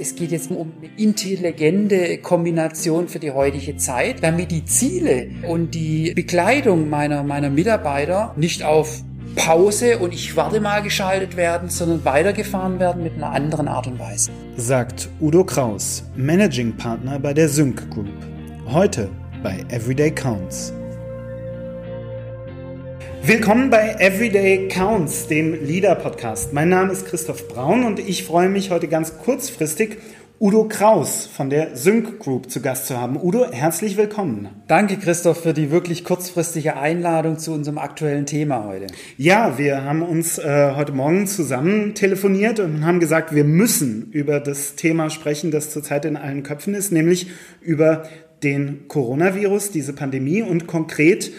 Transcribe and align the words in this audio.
Es 0.00 0.14
geht 0.14 0.30
jetzt 0.32 0.50
um 0.50 0.72
eine 0.78 0.90
intelligente 0.96 2.18
Kombination 2.18 3.08
für 3.08 3.18
die 3.18 3.30
heutige 3.30 3.76
Zeit, 3.76 4.22
damit 4.22 4.50
die 4.50 4.64
Ziele 4.64 5.28
und 5.48 5.74
die 5.74 6.12
Bekleidung 6.14 6.88
meiner, 6.90 7.22
meiner 7.22 7.50
Mitarbeiter 7.50 8.34
nicht 8.36 8.62
auf 8.62 9.02
Pause 9.34 9.98
und 9.98 10.12
ich 10.12 10.36
warte 10.36 10.60
mal 10.60 10.82
geschaltet 10.82 11.36
werden, 11.36 11.68
sondern 11.68 12.04
weitergefahren 12.04 12.78
werden 12.78 13.02
mit 13.02 13.14
einer 13.14 13.30
anderen 13.30 13.68
Art 13.68 13.86
und 13.86 13.98
Weise. 13.98 14.30
Sagt 14.56 15.08
Udo 15.20 15.44
Kraus, 15.44 16.04
Managing 16.16 16.76
Partner 16.76 17.18
bei 17.18 17.32
der 17.32 17.48
Sync 17.48 17.90
Group. 17.90 18.08
Heute 18.66 19.08
bei 19.42 19.64
Everyday 19.70 20.10
Counts. 20.10 20.72
Willkommen 23.24 23.70
bei 23.70 23.94
Everyday 24.00 24.66
Counts, 24.66 25.28
dem 25.28 25.54
Leader-Podcast. 25.64 26.52
Mein 26.52 26.68
Name 26.68 26.92
ist 26.92 27.06
Christoph 27.06 27.46
Braun 27.46 27.84
und 27.84 28.00
ich 28.00 28.24
freue 28.24 28.48
mich 28.48 28.72
heute 28.72 28.88
ganz 28.88 29.16
kurzfristig, 29.18 29.98
Udo 30.40 30.66
Kraus 30.66 31.26
von 31.26 31.48
der 31.48 31.76
Sync 31.76 32.18
Group 32.18 32.50
zu 32.50 32.60
Gast 32.60 32.88
zu 32.88 33.00
haben. 33.00 33.16
Udo, 33.16 33.48
herzlich 33.52 33.96
willkommen. 33.96 34.48
Danke, 34.66 34.96
Christoph, 34.96 35.40
für 35.40 35.54
die 35.54 35.70
wirklich 35.70 36.02
kurzfristige 36.02 36.76
Einladung 36.76 37.38
zu 37.38 37.52
unserem 37.52 37.78
aktuellen 37.78 38.26
Thema 38.26 38.64
heute. 38.64 38.88
Ja, 39.16 39.56
wir 39.56 39.84
haben 39.84 40.02
uns 40.02 40.38
äh, 40.38 40.72
heute 40.74 40.90
Morgen 40.90 41.28
zusammen 41.28 41.94
telefoniert 41.94 42.58
und 42.58 42.84
haben 42.84 42.98
gesagt, 42.98 43.32
wir 43.32 43.44
müssen 43.44 44.10
über 44.10 44.40
das 44.40 44.74
Thema 44.74 45.10
sprechen, 45.10 45.52
das 45.52 45.70
zurzeit 45.70 46.06
in 46.06 46.16
allen 46.16 46.42
Köpfen 46.42 46.74
ist, 46.74 46.90
nämlich 46.90 47.28
über 47.60 48.02
den 48.42 48.88
Coronavirus, 48.88 49.70
diese 49.70 49.92
Pandemie 49.92 50.42
und 50.42 50.66
konkret 50.66 51.30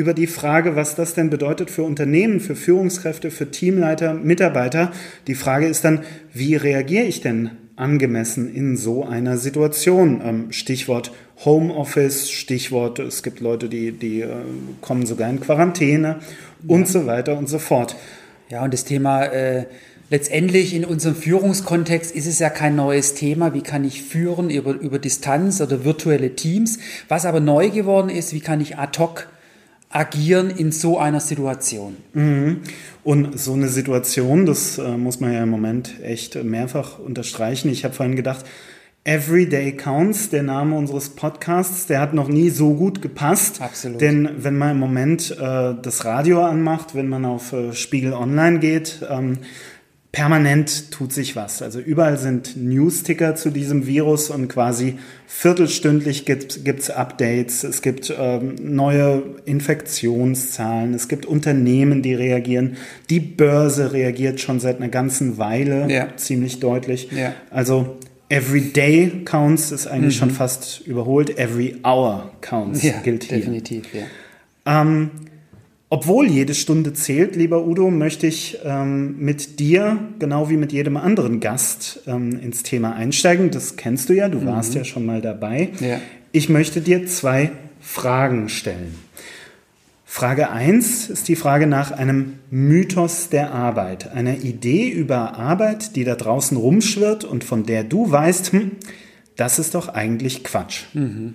über 0.00 0.14
die 0.14 0.26
Frage, 0.26 0.76
was 0.76 0.94
das 0.94 1.12
denn 1.12 1.28
bedeutet 1.28 1.70
für 1.70 1.82
Unternehmen, 1.82 2.40
für 2.40 2.56
Führungskräfte, 2.56 3.30
für 3.30 3.50
Teamleiter, 3.50 4.14
Mitarbeiter. 4.14 4.92
Die 5.26 5.34
Frage 5.34 5.66
ist 5.66 5.84
dann, 5.84 6.04
wie 6.32 6.56
reagiere 6.56 7.04
ich 7.04 7.20
denn 7.20 7.50
angemessen 7.76 8.50
in 8.54 8.78
so 8.78 9.04
einer 9.04 9.36
Situation? 9.36 10.22
Ähm, 10.24 10.52
Stichwort 10.52 11.12
Homeoffice, 11.44 12.30
Stichwort, 12.30 12.98
es 12.98 13.22
gibt 13.22 13.40
Leute, 13.40 13.68
die, 13.68 13.92
die 13.92 14.22
äh, 14.22 14.28
kommen 14.80 15.04
sogar 15.04 15.28
in 15.28 15.38
Quarantäne 15.38 16.20
und 16.66 16.88
so 16.88 17.04
weiter 17.04 17.36
und 17.36 17.50
so 17.50 17.58
fort. 17.58 17.94
Ja, 18.48 18.64
und 18.64 18.72
das 18.72 18.86
Thema 18.86 19.24
äh, 19.26 19.66
letztendlich 20.08 20.74
in 20.74 20.86
unserem 20.86 21.14
Führungskontext 21.14 22.16
ist 22.16 22.26
es 22.26 22.38
ja 22.38 22.48
kein 22.48 22.74
neues 22.74 23.12
Thema. 23.12 23.52
Wie 23.52 23.62
kann 23.62 23.84
ich 23.84 24.02
führen 24.02 24.48
über, 24.48 24.72
über 24.72 24.98
Distanz 24.98 25.60
oder 25.60 25.84
virtuelle 25.84 26.36
Teams? 26.36 26.78
Was 27.08 27.26
aber 27.26 27.40
neu 27.40 27.68
geworden 27.68 28.08
ist, 28.08 28.32
wie 28.32 28.40
kann 28.40 28.62
ich 28.62 28.78
ad 28.78 28.98
hoc 28.98 29.28
agieren 29.90 30.50
in 30.50 30.72
so 30.72 30.98
einer 30.98 31.20
Situation. 31.20 31.96
Mhm. 32.14 32.60
Und 33.02 33.38
so 33.38 33.52
eine 33.54 33.68
Situation, 33.68 34.46
das 34.46 34.78
äh, 34.78 34.96
muss 34.96 35.20
man 35.20 35.32
ja 35.32 35.42
im 35.42 35.50
Moment 35.50 36.00
echt 36.02 36.42
mehrfach 36.42 36.98
unterstreichen. 36.98 37.68
Ich 37.70 37.84
habe 37.84 37.94
vorhin 37.94 38.16
gedacht, 38.16 38.44
Everyday 39.02 39.72
Counts, 39.72 40.28
der 40.28 40.42
Name 40.42 40.76
unseres 40.76 41.08
Podcasts, 41.10 41.86
der 41.86 42.00
hat 42.00 42.12
noch 42.14 42.28
nie 42.28 42.50
so 42.50 42.74
gut 42.74 43.02
gepasst. 43.02 43.60
Absolut. 43.60 44.00
Denn 44.00 44.28
wenn 44.36 44.58
man 44.58 44.72
im 44.72 44.78
Moment 44.78 45.30
äh, 45.30 45.74
das 45.82 46.04
Radio 46.04 46.44
anmacht, 46.44 46.94
wenn 46.94 47.08
man 47.08 47.24
auf 47.24 47.52
äh, 47.52 47.72
Spiegel 47.72 48.12
Online 48.12 48.58
geht, 48.58 49.00
ähm, 49.08 49.38
permanent 50.12 50.90
tut 50.90 51.12
sich 51.12 51.36
was. 51.36 51.62
Also 51.62 51.78
überall 51.78 52.18
sind 52.18 52.56
Newsticker 52.56 53.36
zu 53.36 53.50
diesem 53.50 53.86
Virus 53.86 54.30
und 54.30 54.48
quasi 54.48 54.98
viertelstündlich 55.26 56.24
gibt 56.24 56.58
es 56.64 56.90
Updates, 56.90 57.62
es 57.62 57.80
gibt 57.80 58.12
ähm, 58.18 58.56
neue 58.60 59.22
Infektionszahlen, 59.44 60.94
es 60.94 61.06
gibt 61.06 61.26
Unternehmen, 61.26 62.02
die 62.02 62.14
reagieren, 62.14 62.76
die 63.08 63.20
Börse 63.20 63.92
reagiert 63.92 64.40
schon 64.40 64.58
seit 64.58 64.78
einer 64.78 64.88
ganzen 64.88 65.38
Weile 65.38 65.88
ja. 65.88 66.08
ziemlich 66.16 66.58
deutlich. 66.58 67.10
Ja. 67.12 67.34
Also 67.50 67.98
Every 68.28 68.72
Day 68.72 69.22
Counts 69.24 69.70
ist 69.70 69.86
eigentlich 69.86 70.16
mhm. 70.16 70.20
schon 70.20 70.30
fast 70.30 70.80
überholt, 70.86 71.38
Every 71.38 71.76
Hour 71.84 72.32
Counts 72.40 72.82
ja, 72.82 72.94
gilt 73.02 73.24
hier. 73.24 73.38
Definitiv, 73.38 73.86
ja. 73.94 74.02
Ähm, 74.82 75.10
obwohl 75.92 76.28
jede 76.28 76.54
Stunde 76.54 76.92
zählt, 76.92 77.34
lieber 77.34 77.66
Udo, 77.66 77.90
möchte 77.90 78.28
ich 78.28 78.58
ähm, 78.64 79.18
mit 79.18 79.58
dir, 79.58 79.98
genau 80.20 80.48
wie 80.48 80.56
mit 80.56 80.72
jedem 80.72 80.96
anderen 80.96 81.40
Gast, 81.40 82.02
ähm, 82.06 82.38
ins 82.40 82.62
Thema 82.62 82.94
einsteigen. 82.94 83.50
Das 83.50 83.74
kennst 83.74 84.08
du 84.08 84.14
ja, 84.14 84.28
du 84.28 84.38
mhm. 84.38 84.46
warst 84.46 84.74
ja 84.74 84.84
schon 84.84 85.04
mal 85.04 85.20
dabei. 85.20 85.70
Ja. 85.80 86.00
Ich 86.30 86.48
möchte 86.48 86.80
dir 86.80 87.06
zwei 87.06 87.50
Fragen 87.80 88.48
stellen. 88.48 88.94
Frage 90.04 90.50
1 90.50 91.10
ist 91.10 91.26
die 91.26 91.36
Frage 91.36 91.66
nach 91.66 91.90
einem 91.90 92.34
Mythos 92.50 93.28
der 93.28 93.52
Arbeit, 93.52 94.12
einer 94.12 94.38
Idee 94.38 94.88
über 94.88 95.36
Arbeit, 95.38 95.96
die 95.96 96.04
da 96.04 96.14
draußen 96.14 96.56
rumschwirrt 96.56 97.24
und 97.24 97.42
von 97.42 97.64
der 97.64 97.82
du 97.82 98.10
weißt, 98.10 98.52
hm, 98.52 98.72
das 99.34 99.58
ist 99.58 99.74
doch 99.74 99.88
eigentlich 99.88 100.44
Quatsch. 100.44 100.84
Mhm. 100.94 101.34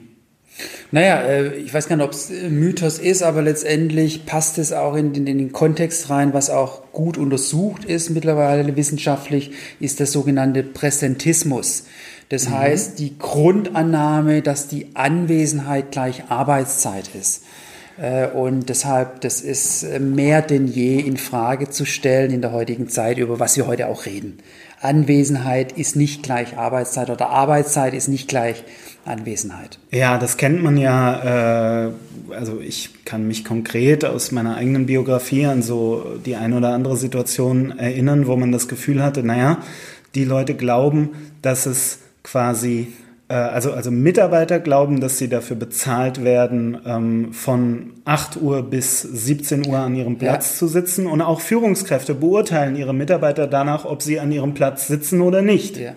Naja, 0.91 1.21
äh, 1.21 1.55
ich 1.57 1.73
weiß 1.73 1.87
gar 1.87 1.97
nicht, 1.97 2.05
ob 2.05 2.11
es 2.11 2.29
Mythos 2.29 2.99
ist, 2.99 3.23
aber 3.23 3.41
letztendlich 3.41 4.25
passt 4.25 4.57
es 4.57 4.71
auch 4.71 4.95
in 4.95 5.13
den, 5.13 5.27
in 5.27 5.37
den 5.37 5.51
Kontext 5.51 6.09
rein, 6.09 6.33
was 6.33 6.49
auch 6.49 6.91
gut 6.91 7.17
untersucht 7.17 7.85
ist 7.85 8.09
mittlerweile 8.09 8.75
wissenschaftlich, 8.75 9.51
ist 9.79 9.99
der 9.99 10.07
sogenannte 10.07 10.63
Präsentismus. 10.63 11.85
Das 12.29 12.49
mhm. 12.49 12.57
heißt, 12.57 12.99
die 12.99 13.17
Grundannahme, 13.17 14.41
dass 14.41 14.67
die 14.67 14.87
Anwesenheit 14.93 15.91
gleich 15.91 16.23
Arbeitszeit 16.29 17.09
ist. 17.13 17.43
Äh, 17.97 18.27
und 18.27 18.69
deshalb, 18.69 19.21
das 19.21 19.41
ist 19.41 19.85
mehr 19.99 20.41
denn 20.41 20.67
je 20.67 20.99
in 20.99 21.17
Frage 21.17 21.69
zu 21.69 21.85
stellen 21.85 22.31
in 22.31 22.41
der 22.41 22.51
heutigen 22.51 22.87
Zeit, 22.87 23.17
über 23.17 23.39
was 23.39 23.57
wir 23.57 23.67
heute 23.67 23.87
auch 23.87 24.05
reden. 24.05 24.37
Anwesenheit 24.85 25.71
ist 25.71 25.95
nicht 25.95 26.23
gleich 26.23 26.57
Arbeitszeit 26.57 27.09
oder 27.09 27.29
Arbeitszeit 27.29 27.93
ist 27.93 28.07
nicht 28.07 28.27
gleich 28.27 28.63
Anwesenheit. 29.03 29.79
Ja, 29.91 30.17
das 30.17 30.37
kennt 30.37 30.63
man 30.63 30.77
ja. 30.77 31.87
Äh, 31.87 31.91
also 32.31 32.59
ich 32.59 33.05
kann 33.05 33.27
mich 33.27 33.45
konkret 33.45 34.05
aus 34.05 34.31
meiner 34.31 34.55
eigenen 34.57 34.85
Biografie 34.85 35.45
an 35.45 35.61
so 35.61 36.17
die 36.25 36.35
ein 36.35 36.53
oder 36.53 36.69
andere 36.69 36.97
Situation 36.97 37.77
erinnern, 37.77 38.27
wo 38.27 38.35
man 38.35 38.51
das 38.51 38.67
Gefühl 38.67 39.03
hatte, 39.03 39.23
naja, 39.23 39.59
die 40.15 40.23
Leute 40.23 40.55
glauben, 40.55 41.09
dass 41.41 41.65
es 41.65 41.99
quasi 42.23 42.93
also, 43.33 43.73
also 43.73 43.89
Mitarbeiter 43.89 44.59
glauben, 44.59 44.99
dass 44.99 45.17
sie 45.17 45.27
dafür 45.27 45.55
bezahlt 45.55 46.23
werden, 46.23 46.77
ähm, 46.85 47.33
von 47.33 47.93
8 48.05 48.39
Uhr 48.41 48.61
bis 48.63 49.01
17 49.01 49.67
Uhr 49.67 49.79
an 49.79 49.95
ihrem 49.95 50.17
Platz 50.17 50.51
ja. 50.51 50.59
zu 50.59 50.67
sitzen. 50.67 51.07
Und 51.07 51.21
auch 51.21 51.41
Führungskräfte 51.41 52.13
beurteilen 52.13 52.75
ihre 52.75 52.93
Mitarbeiter 52.93 53.47
danach, 53.47 53.85
ob 53.85 54.03
sie 54.03 54.19
an 54.19 54.31
ihrem 54.31 54.53
Platz 54.53 54.87
sitzen 54.87 55.21
oder 55.21 55.41
nicht. 55.41 55.77
Ja. 55.77 55.93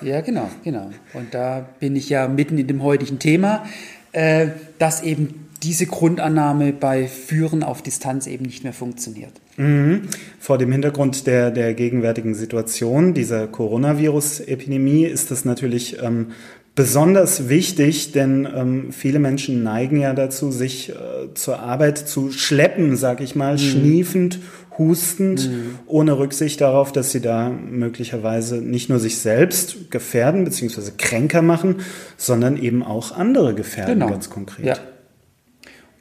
Ja, 0.00 0.20
genau, 0.22 0.48
genau. 0.64 0.90
Und 1.12 1.34
da 1.34 1.66
bin 1.78 1.94
ich 1.94 2.08
ja 2.08 2.26
mitten 2.26 2.56
in 2.56 2.66
dem 2.66 2.82
heutigen 2.82 3.18
Thema, 3.18 3.64
äh, 4.12 4.48
dass 4.78 5.02
eben 5.02 5.47
diese 5.62 5.86
Grundannahme 5.86 6.72
bei 6.72 7.06
Führen 7.08 7.62
auf 7.62 7.82
Distanz 7.82 8.26
eben 8.26 8.44
nicht 8.44 8.64
mehr 8.64 8.72
funktioniert. 8.72 9.32
Mhm. 9.56 10.02
Vor 10.38 10.58
dem 10.58 10.70
Hintergrund 10.70 11.26
der, 11.26 11.50
der 11.50 11.74
gegenwärtigen 11.74 12.34
Situation, 12.34 13.14
dieser 13.14 13.46
Coronavirus-Epidemie, 13.48 15.04
ist 15.04 15.30
das 15.30 15.44
natürlich 15.44 16.02
ähm, 16.02 16.28
besonders 16.74 17.48
wichtig, 17.48 18.12
denn 18.12 18.46
ähm, 18.54 18.92
viele 18.92 19.18
Menschen 19.18 19.64
neigen 19.64 20.00
ja 20.00 20.14
dazu, 20.14 20.52
sich 20.52 20.90
äh, 20.90 20.94
zur 21.34 21.58
Arbeit 21.58 21.98
zu 21.98 22.30
schleppen, 22.30 22.96
sag 22.96 23.20
ich 23.20 23.34
mal, 23.34 23.54
mhm. 23.54 23.58
schniefend 23.58 24.40
hustend, 24.78 25.50
mhm. 25.50 25.78
ohne 25.86 26.18
Rücksicht 26.18 26.60
darauf, 26.60 26.92
dass 26.92 27.10
sie 27.10 27.20
da 27.20 27.50
möglicherweise 27.50 28.58
nicht 28.58 28.88
nur 28.88 29.00
sich 29.00 29.18
selbst 29.18 29.90
gefährden 29.90 30.44
bzw. 30.44 30.92
kränker 30.96 31.42
machen, 31.42 31.80
sondern 32.16 32.56
eben 32.56 32.84
auch 32.84 33.10
andere 33.10 33.54
gefährden, 33.54 33.94
genau. 33.94 34.08
ganz 34.08 34.30
konkret. 34.30 34.66
Ja. 34.66 34.76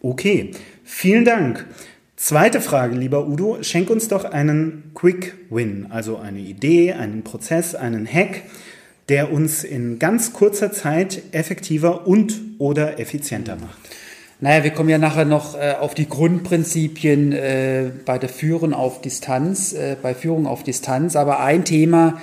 Okay, 0.02 0.52
vielen 0.84 1.26
Dank. 1.26 1.66
Zweite 2.16 2.62
Frage, 2.62 2.96
lieber 2.96 3.28
Udo, 3.28 3.58
schenk 3.62 3.90
uns 3.90 4.08
doch 4.08 4.26
einen 4.26 4.92
Quick 4.94 5.36
Win, 5.50 5.88
also 5.90 6.18
eine 6.18 6.40
Idee, 6.40 6.94
einen 6.94 7.24
Prozess, 7.24 7.74
einen 7.74 8.06
Hack, 8.12 8.44
der 9.10 9.32
uns 9.32 9.64
in 9.64 10.00
ganz 10.00 10.34
kurzer 10.34 10.72
Zeit 10.72 11.22
effektiver 11.32 12.06
und 12.06 12.40
oder 12.60 13.00
effizienter 13.00 13.56
macht. 13.56 13.78
Naja, 14.40 14.64
wir 14.64 14.72
kommen 14.72 14.90
ja 14.90 15.00
nachher 15.00 15.26
noch 15.26 15.56
äh, 15.56 15.74
auf 15.80 15.96
die 15.96 16.08
Grundprinzipien 16.08 17.32
äh, 17.32 17.90
bei 18.06 18.20
der 18.20 18.30
Führung 18.30 18.74
auf 18.74 19.02
Distanz, 19.02 19.74
äh, 19.74 19.96
bei 20.00 20.14
Führung 20.14 20.46
auf 20.46 20.62
Distanz. 20.62 21.16
Aber 21.16 21.40
ein 21.40 21.66
Thema, 21.66 22.22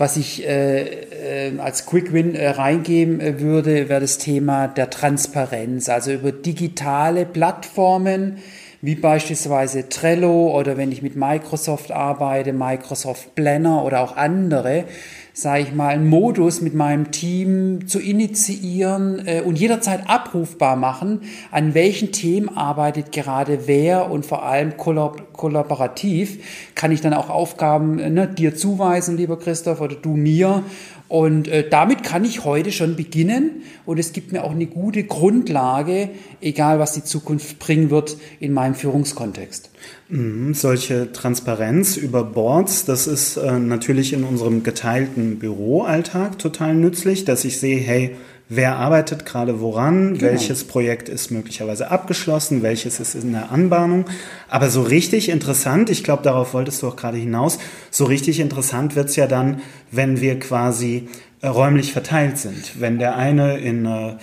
was 0.00 0.16
ich 0.16 0.48
äh, 0.48 1.48
äh, 1.50 1.58
als 1.58 1.84
Quick 1.84 2.14
Win 2.14 2.34
äh, 2.34 2.48
reingeben 2.48 3.38
würde, 3.38 3.90
wäre 3.90 4.00
das 4.00 4.16
Thema 4.16 4.66
der 4.66 4.88
Transparenz. 4.88 5.90
Also 5.90 6.12
über 6.12 6.32
digitale 6.32 7.26
Plattformen 7.26 8.38
wie 8.80 8.94
beispielsweise 8.94 9.90
Trello 9.90 10.58
oder 10.58 10.78
wenn 10.78 10.90
ich 10.90 11.02
mit 11.02 11.16
Microsoft 11.16 11.92
arbeite, 11.92 12.54
Microsoft 12.54 13.34
Planner 13.34 13.84
oder 13.84 14.00
auch 14.00 14.16
andere, 14.16 14.84
sage 15.32 15.62
ich 15.62 15.74
mal, 15.74 15.88
einen 15.88 16.08
Modus 16.08 16.60
mit 16.60 16.74
meinem 16.74 17.10
Team 17.10 17.86
zu 17.86 17.98
initiieren 17.98 19.26
äh, 19.26 19.42
und 19.42 19.58
jederzeit 19.58 20.08
abrufbar 20.08 20.76
machen, 20.76 21.22
an 21.50 21.74
welchen 21.74 22.12
Themen 22.12 22.56
arbeitet 22.56 23.12
gerade 23.12 23.66
wer 23.66 24.10
und 24.10 24.26
vor 24.26 24.44
allem 24.44 24.76
kollab 24.76 25.32
kollaborativ 25.32 26.70
kann 26.74 26.92
ich 26.92 27.00
dann 27.00 27.14
auch 27.14 27.30
Aufgaben 27.30 27.98
äh, 27.98 28.10
ne, 28.10 28.28
dir 28.28 28.54
zuweisen, 28.54 29.16
lieber 29.16 29.38
Christoph, 29.38 29.80
oder 29.80 29.94
du 29.94 30.10
mir 30.16 30.62
Und 31.10 31.48
äh, 31.48 31.68
damit 31.68 32.04
kann 32.04 32.24
ich 32.24 32.44
heute 32.44 32.70
schon 32.70 32.94
beginnen 32.94 33.62
und 33.84 33.98
es 33.98 34.12
gibt 34.12 34.30
mir 34.30 34.44
auch 34.44 34.52
eine 34.52 34.66
gute 34.66 35.02
Grundlage, 35.02 36.10
egal 36.40 36.78
was 36.78 36.92
die 36.92 37.02
Zukunft 37.02 37.58
bringen 37.58 37.90
wird 37.90 38.16
in 38.38 38.52
meinem 38.52 38.76
Führungskontext. 38.76 39.70
Mhm, 40.08 40.54
solche 40.54 41.10
Transparenz 41.10 41.96
über 41.96 42.22
Boards, 42.22 42.84
das 42.84 43.08
ist 43.08 43.38
äh, 43.38 43.58
natürlich 43.58 44.12
in 44.12 44.22
unserem 44.22 44.62
geteilten 44.62 45.40
Büroalltag 45.40 46.38
total 46.38 46.76
nützlich, 46.76 47.24
dass 47.24 47.44
ich 47.44 47.58
sehe, 47.58 47.80
hey, 47.80 48.14
wer 48.50 48.76
arbeitet 48.76 49.24
gerade 49.24 49.60
woran, 49.60 50.14
genau. 50.14 50.32
welches 50.32 50.64
Projekt 50.64 51.08
ist 51.08 51.30
möglicherweise 51.30 51.90
abgeschlossen, 51.90 52.62
welches 52.62 52.98
ist 52.98 53.14
in 53.14 53.32
der 53.32 53.52
Anbahnung. 53.52 54.04
Aber 54.48 54.68
so 54.68 54.82
richtig 54.82 55.28
interessant, 55.28 55.88
ich 55.88 56.04
glaube, 56.04 56.24
darauf 56.24 56.52
wolltest 56.52 56.82
du 56.82 56.88
auch 56.88 56.96
gerade 56.96 57.16
hinaus, 57.16 57.58
so 57.90 58.04
richtig 58.04 58.40
interessant 58.40 58.96
wird's 58.96 59.16
ja 59.16 59.28
dann, 59.28 59.62
wenn 59.92 60.20
wir 60.20 60.38
quasi 60.40 61.08
äh, 61.40 61.46
räumlich 61.46 61.92
verteilt 61.92 62.38
sind. 62.38 62.80
Wenn 62.80 62.98
der 62.98 63.16
eine 63.16 63.58
in 63.58 63.86
äh, 63.86 64.16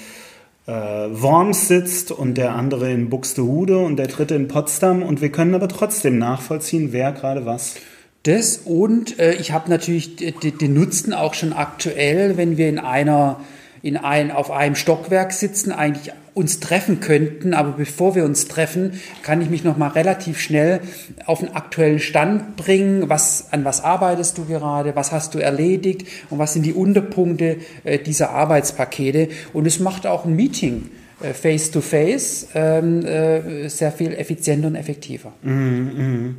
äh, 0.68 0.72
Worms 0.72 1.70
sitzt 1.70 2.12
und 2.12 2.36
der 2.36 2.54
andere 2.54 2.92
in 2.92 3.10
Buxtehude 3.10 3.80
und 3.80 3.96
der 3.96 4.08
dritte 4.08 4.36
in 4.36 4.50
Potsdam 4.50 5.04
und 5.04 5.22
wir 5.22 5.32
können 5.32 5.56
aber 5.56 5.70
trotzdem 5.70 6.18
nachvollziehen, 6.18 6.90
wer 6.92 7.14
gerade 7.14 7.46
was 7.46 7.76
das 8.24 8.58
und 8.58 9.20
äh, 9.20 9.36
ich 9.36 9.54
habe 9.54 9.70
natürlich 9.70 10.18
den 10.18 10.74
Nutzen 10.74 11.14
auch 11.14 11.34
schon 11.34 11.54
aktuell, 11.54 12.36
wenn 12.36 12.58
wir 12.58 12.68
in 12.68 12.78
einer 12.78 13.40
in 13.88 13.96
ein, 13.96 14.32
auf 14.32 14.52
einem 14.52 14.76
Stockwerk 14.76 15.32
sitzen, 15.32 15.72
eigentlich 15.72 16.14
uns 16.34 16.60
treffen 16.60 17.00
könnten, 17.00 17.54
aber 17.54 17.72
bevor 17.72 18.16
wir 18.16 18.26
uns 18.26 18.50
treffen, 18.50 19.00
kann 19.24 19.42
ich 19.42 19.50
mich 19.50 19.64
noch 19.64 19.78
mal 19.78 19.88
relativ 19.88 20.40
schnell 20.40 20.82
auf 21.26 21.42
einen 21.42 21.56
aktuellen 21.56 22.00
Stand 22.00 22.58
bringen. 22.58 23.08
Was, 23.08 23.54
an 23.54 23.64
was 23.64 23.84
arbeitest 23.86 24.38
du 24.38 24.46
gerade? 24.46 24.94
Was 24.98 25.14
hast 25.14 25.36
du 25.36 25.40
erledigt? 25.40 26.06
Und 26.30 26.38
was 26.38 26.52
sind 26.52 26.64
die 26.64 26.74
Unterpunkte 26.74 27.58
äh, 27.86 27.98
dieser 27.98 28.32
Arbeitspakete? 28.32 29.30
Und 29.54 29.66
es 29.66 29.80
macht 29.80 30.06
auch 30.06 30.26
ein 30.26 30.36
Meeting 30.36 30.90
äh, 31.22 31.34
face 31.34 31.72
to 31.72 31.80
face 31.80 32.50
ähm, 32.56 33.06
äh, 33.06 33.70
sehr 33.70 33.94
viel 33.94 34.14
effizienter 34.14 34.68
und 34.68 34.76
effektiver. 34.76 35.32
Mm 35.44 35.50
-hmm. 35.50 36.34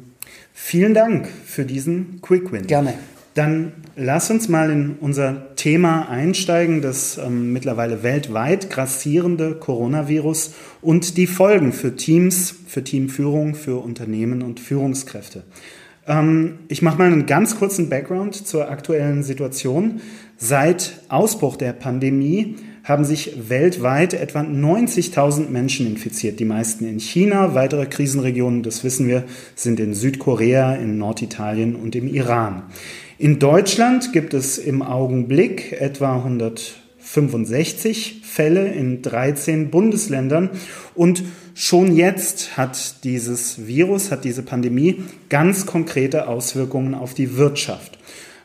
Vielen 0.53 0.93
Dank 0.93 1.29
für 1.47 1.65
diesen 1.65 2.21
Quick 2.21 2.53
Win. 2.53 2.67
Gerne. 2.67 2.93
Dann 3.35 3.73
lass 3.95 4.31
uns 4.31 4.49
mal 4.49 4.71
in 4.71 4.97
unser 5.01 5.55
Thema 5.55 6.09
einsteigen, 6.09 6.83
das 6.83 7.19
ähm, 7.19 7.53
mittlerweile 7.53 8.03
weltweit 8.03 8.71
grassierende 8.71 9.55
Coronavirus 9.55 10.55
und 10.83 11.17
die 11.17 11.27
Folgen 11.27 11.73
für 11.73 11.95
Teams, 11.95 12.55
für 12.67 12.83
Teamführung, 12.83 13.55
für 13.55 13.83
Unternehmen 13.83 14.43
und 14.43 14.59
Führungskräfte. 14.59 15.45
Ähm, 16.09 16.61
ich 16.69 16.83
mache 16.83 16.99
mal 16.99 17.07
einen 17.07 17.27
ganz 17.27 17.59
kurzen 17.59 17.89
Background 17.89 18.35
zur 18.35 18.71
aktuellen 18.71 19.23
Situation. 19.23 20.01
Seit 20.37 21.01
Ausbruch 21.09 21.57
der 21.57 21.75
Pandemie 21.75 22.57
haben 22.83 23.05
sich 23.05 23.51
weltweit 23.51 24.15
etwa 24.15 24.41
90.000 24.41 25.51
Menschen 25.51 25.87
infiziert, 25.87 26.41
die 26.41 26.47
meisten 26.47 26.87
in 26.87 26.99
China. 27.01 27.55
Weitere 27.55 27.85
Krisenregionen, 27.85 28.63
das 28.63 28.83
wissen 28.83 29.07
wir, 29.07 29.25
sind 29.55 29.79
in 29.79 29.93
Südkorea, 29.93 30.75
in 30.75 30.97
Norditalien 30.97 31.77
und 31.77 31.95
im 31.95 32.09
Iran. 32.09 32.63
In 33.21 33.41
Deutschland 33.41 34.13
gibt 34.13 34.33
es 34.33 34.59
im 34.59 34.81
Augenblick 34.81 35.73
etwa 35.73 36.19
165 36.19 38.21
Fälle 38.23 38.69
in 38.69 39.03
13 39.03 39.71
Bundesländern 39.71 40.51
und 40.95 41.25
schon 41.53 41.97
jetzt 41.97 42.57
hat 42.57 43.03
dieses 43.03 43.67
Virus, 43.67 44.13
hat 44.13 44.23
diese 44.23 44.45
Pandemie 44.45 45.03
ganz 45.31 45.67
konkrete 45.67 46.29
Auswirkungen 46.29 46.95
auf 46.95 47.13
die 47.13 47.37
Wirtschaft. 47.37 47.99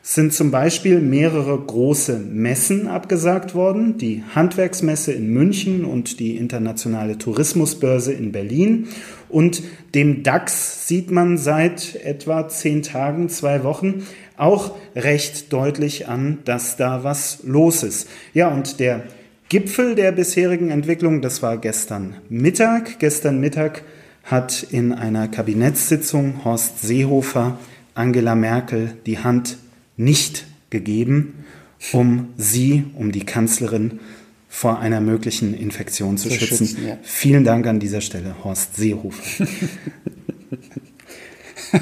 Es 0.06 0.16
sind 0.16 0.34
zum 0.34 0.50
Beispiel 0.50 1.00
mehrere 1.00 1.58
große 1.58 2.18
Messen 2.18 2.88
abgesagt 2.88 3.54
worden, 3.54 3.96
die 3.96 4.22
Handwerksmesse 4.34 5.14
in 5.14 5.28
München 5.28 5.86
und 5.86 6.20
die 6.20 6.36
internationale 6.36 7.16
Tourismusbörse 7.16 8.12
in 8.12 8.30
Berlin. 8.30 8.88
Und 9.30 9.62
dem 9.94 10.22
DAX 10.22 10.86
sieht 10.86 11.10
man 11.10 11.38
seit 11.38 11.96
etwa 12.04 12.48
zehn 12.48 12.82
Tagen, 12.82 13.30
zwei 13.30 13.64
Wochen, 13.64 14.02
auch 14.36 14.74
recht 14.94 15.52
deutlich 15.52 16.08
an, 16.08 16.38
dass 16.44 16.76
da 16.76 17.04
was 17.04 17.40
los 17.44 17.82
ist. 17.82 18.08
Ja, 18.32 18.48
und 18.48 18.80
der 18.80 19.04
Gipfel 19.48 19.94
der 19.94 20.12
bisherigen 20.12 20.70
Entwicklung, 20.70 21.22
das 21.22 21.42
war 21.42 21.58
gestern 21.58 22.16
Mittag. 22.28 22.98
Gestern 22.98 23.40
Mittag 23.40 23.82
hat 24.24 24.62
in 24.62 24.92
einer 24.92 25.28
Kabinettssitzung 25.28 26.44
Horst 26.44 26.80
Seehofer 26.82 27.58
Angela 27.94 28.34
Merkel 28.34 28.94
die 29.06 29.18
Hand 29.18 29.58
nicht 29.96 30.46
gegeben, 30.70 31.44
um 31.92 32.28
sie, 32.36 32.84
um 32.94 33.12
die 33.12 33.24
Kanzlerin 33.24 34.00
vor 34.48 34.80
einer 34.80 35.00
möglichen 35.00 35.54
Infektion 35.54 36.16
zu, 36.16 36.28
zu 36.28 36.34
schützen. 36.36 36.66
schützen 36.66 36.86
ja. 36.88 36.98
Vielen 37.02 37.44
Dank 37.44 37.66
an 37.66 37.80
dieser 37.80 38.00
Stelle, 38.00 38.34
Horst 38.42 38.76
Seehofer. 38.76 39.46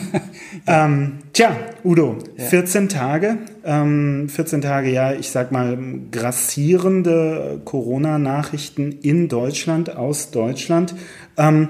ähm, 0.67 1.19
tja, 1.33 1.57
Udo, 1.85 2.19
ja. 2.37 2.45
14 2.45 2.89
Tage, 2.89 3.39
ähm, 3.65 4.29
14 4.29 4.61
Tage, 4.61 4.91
ja, 4.91 5.13
ich 5.13 5.31
sag 5.31 5.53
mal, 5.53 5.79
grassierende 6.11 7.61
Corona-Nachrichten 7.65 8.93
in 9.03 9.29
Deutschland, 9.29 9.95
aus 9.97 10.31
Deutschland. 10.31 10.95
Ähm, 11.37 11.69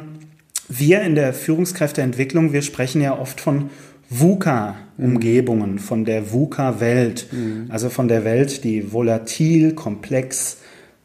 wir 0.68 1.02
in 1.02 1.14
der 1.14 1.34
Führungskräfteentwicklung, 1.34 2.52
wir 2.52 2.62
sprechen 2.62 3.02
ja 3.02 3.18
oft 3.18 3.40
von 3.40 3.70
VUCA-Umgebungen, 4.08 5.78
von 5.78 6.04
der 6.04 6.32
VUCA-Welt, 6.32 7.28
mhm. 7.32 7.66
also 7.68 7.88
von 7.88 8.08
der 8.08 8.24
Welt, 8.24 8.64
die 8.64 8.92
volatil, 8.92 9.74
komplex, 9.74 10.58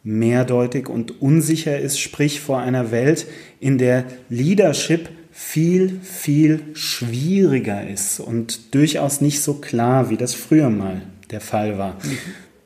mehrdeutig 0.04 0.88
und 0.90 1.22
unsicher 1.22 1.80
ist, 1.80 2.00
sprich 2.00 2.40
vor 2.40 2.60
einer 2.60 2.92
Welt, 2.92 3.28
in 3.60 3.78
der 3.78 4.06
Leadership 4.30 5.10
viel, 5.39 6.00
viel 6.01 6.62
schwieriger 6.74 7.88
ist 7.88 8.19
und 8.19 8.74
durchaus 8.74 9.22
nicht 9.22 9.44
so 9.44 9.54
klar, 9.54 10.10
wie 10.10 10.18
das 10.18 10.34
früher 10.34 10.72
mal 10.72 11.04
der 11.30 11.42
Fall 11.42 11.78
war. 11.78 11.94
Mhm. 11.94 12.18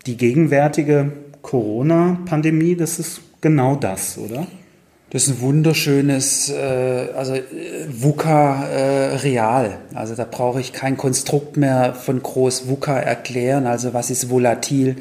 Die 0.06 0.15
gegenwärtige 0.15 1.12
Corona-Pandemie, 1.41 2.77
das 2.77 2.97
ist 2.97 3.19
genau 3.41 3.75
das, 3.75 4.18
oder? 4.18 4.47
Das 5.09 5.23
ist 5.23 5.29
ein 5.29 5.41
wunderschönes, 5.41 6.50
äh, 6.50 7.09
also 7.13 7.33
äh, 7.33 7.41
VUCA 7.89 8.63
äh, 8.63 9.15
real. 9.17 9.79
Also 9.94 10.15
da 10.15 10.24
brauche 10.24 10.62
ich 10.62 10.71
kein 10.71 10.95
Konstrukt 10.95 11.57
mehr 11.57 11.94
von 11.94 12.24
groß 12.24 12.69
VUCA 12.69 12.98
erklären. 12.98 13.67
Also 13.67 13.93
was 13.93 14.10
ist 14.10 14.29
volatil, 14.29 14.95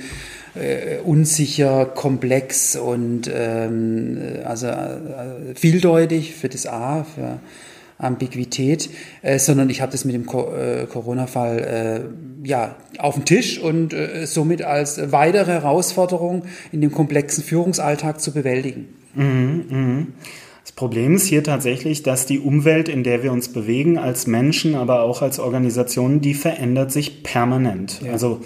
äh, 0.54 0.98
unsicher, 1.04 1.86
komplex 1.86 2.76
und 2.76 3.30
ähm, 3.32 4.18
also 4.44 4.66
äh, 4.66 5.54
vieldeutig 5.54 6.34
für 6.34 6.48
das 6.48 6.66
A, 6.66 7.04
für 7.04 7.40
Ambiguität, 7.98 8.90
äh, 9.22 9.38
sondern 9.38 9.70
ich 9.70 9.80
habe 9.80 9.92
das 9.92 10.04
mit 10.04 10.14
dem 10.14 10.26
Co 10.26 10.52
äh, 10.54 10.86
Corona-Fall 10.86 11.58
äh, 12.44 12.48
ja 12.48 12.76
auf 12.98 13.14
dem 13.14 13.24
Tisch 13.24 13.58
und 13.58 13.92
äh, 13.92 14.26
somit 14.26 14.62
als 14.62 15.12
weitere 15.12 15.52
Herausforderung 15.52 16.44
in 16.72 16.80
dem 16.80 16.92
komplexen 16.92 17.44
Führungsalltag 17.44 18.20
zu 18.20 18.32
bewältigen. 18.32 18.88
Mhm, 19.14 19.64
mh. 19.68 20.06
Das 20.62 20.72
Problem 20.72 21.16
ist 21.16 21.26
hier 21.26 21.42
tatsächlich, 21.42 22.02
dass 22.02 22.26
die 22.26 22.38
Umwelt, 22.38 22.88
in 22.88 23.02
der 23.02 23.22
wir 23.22 23.32
uns 23.32 23.48
bewegen, 23.48 23.98
als 23.98 24.26
Menschen, 24.26 24.74
aber 24.74 25.02
auch 25.02 25.20
als 25.20 25.38
Organisationen, 25.38 26.20
die 26.20 26.34
verändert 26.34 26.92
sich 26.92 27.22
permanent. 27.22 28.00
Ja. 28.04 28.12
Also 28.12 28.40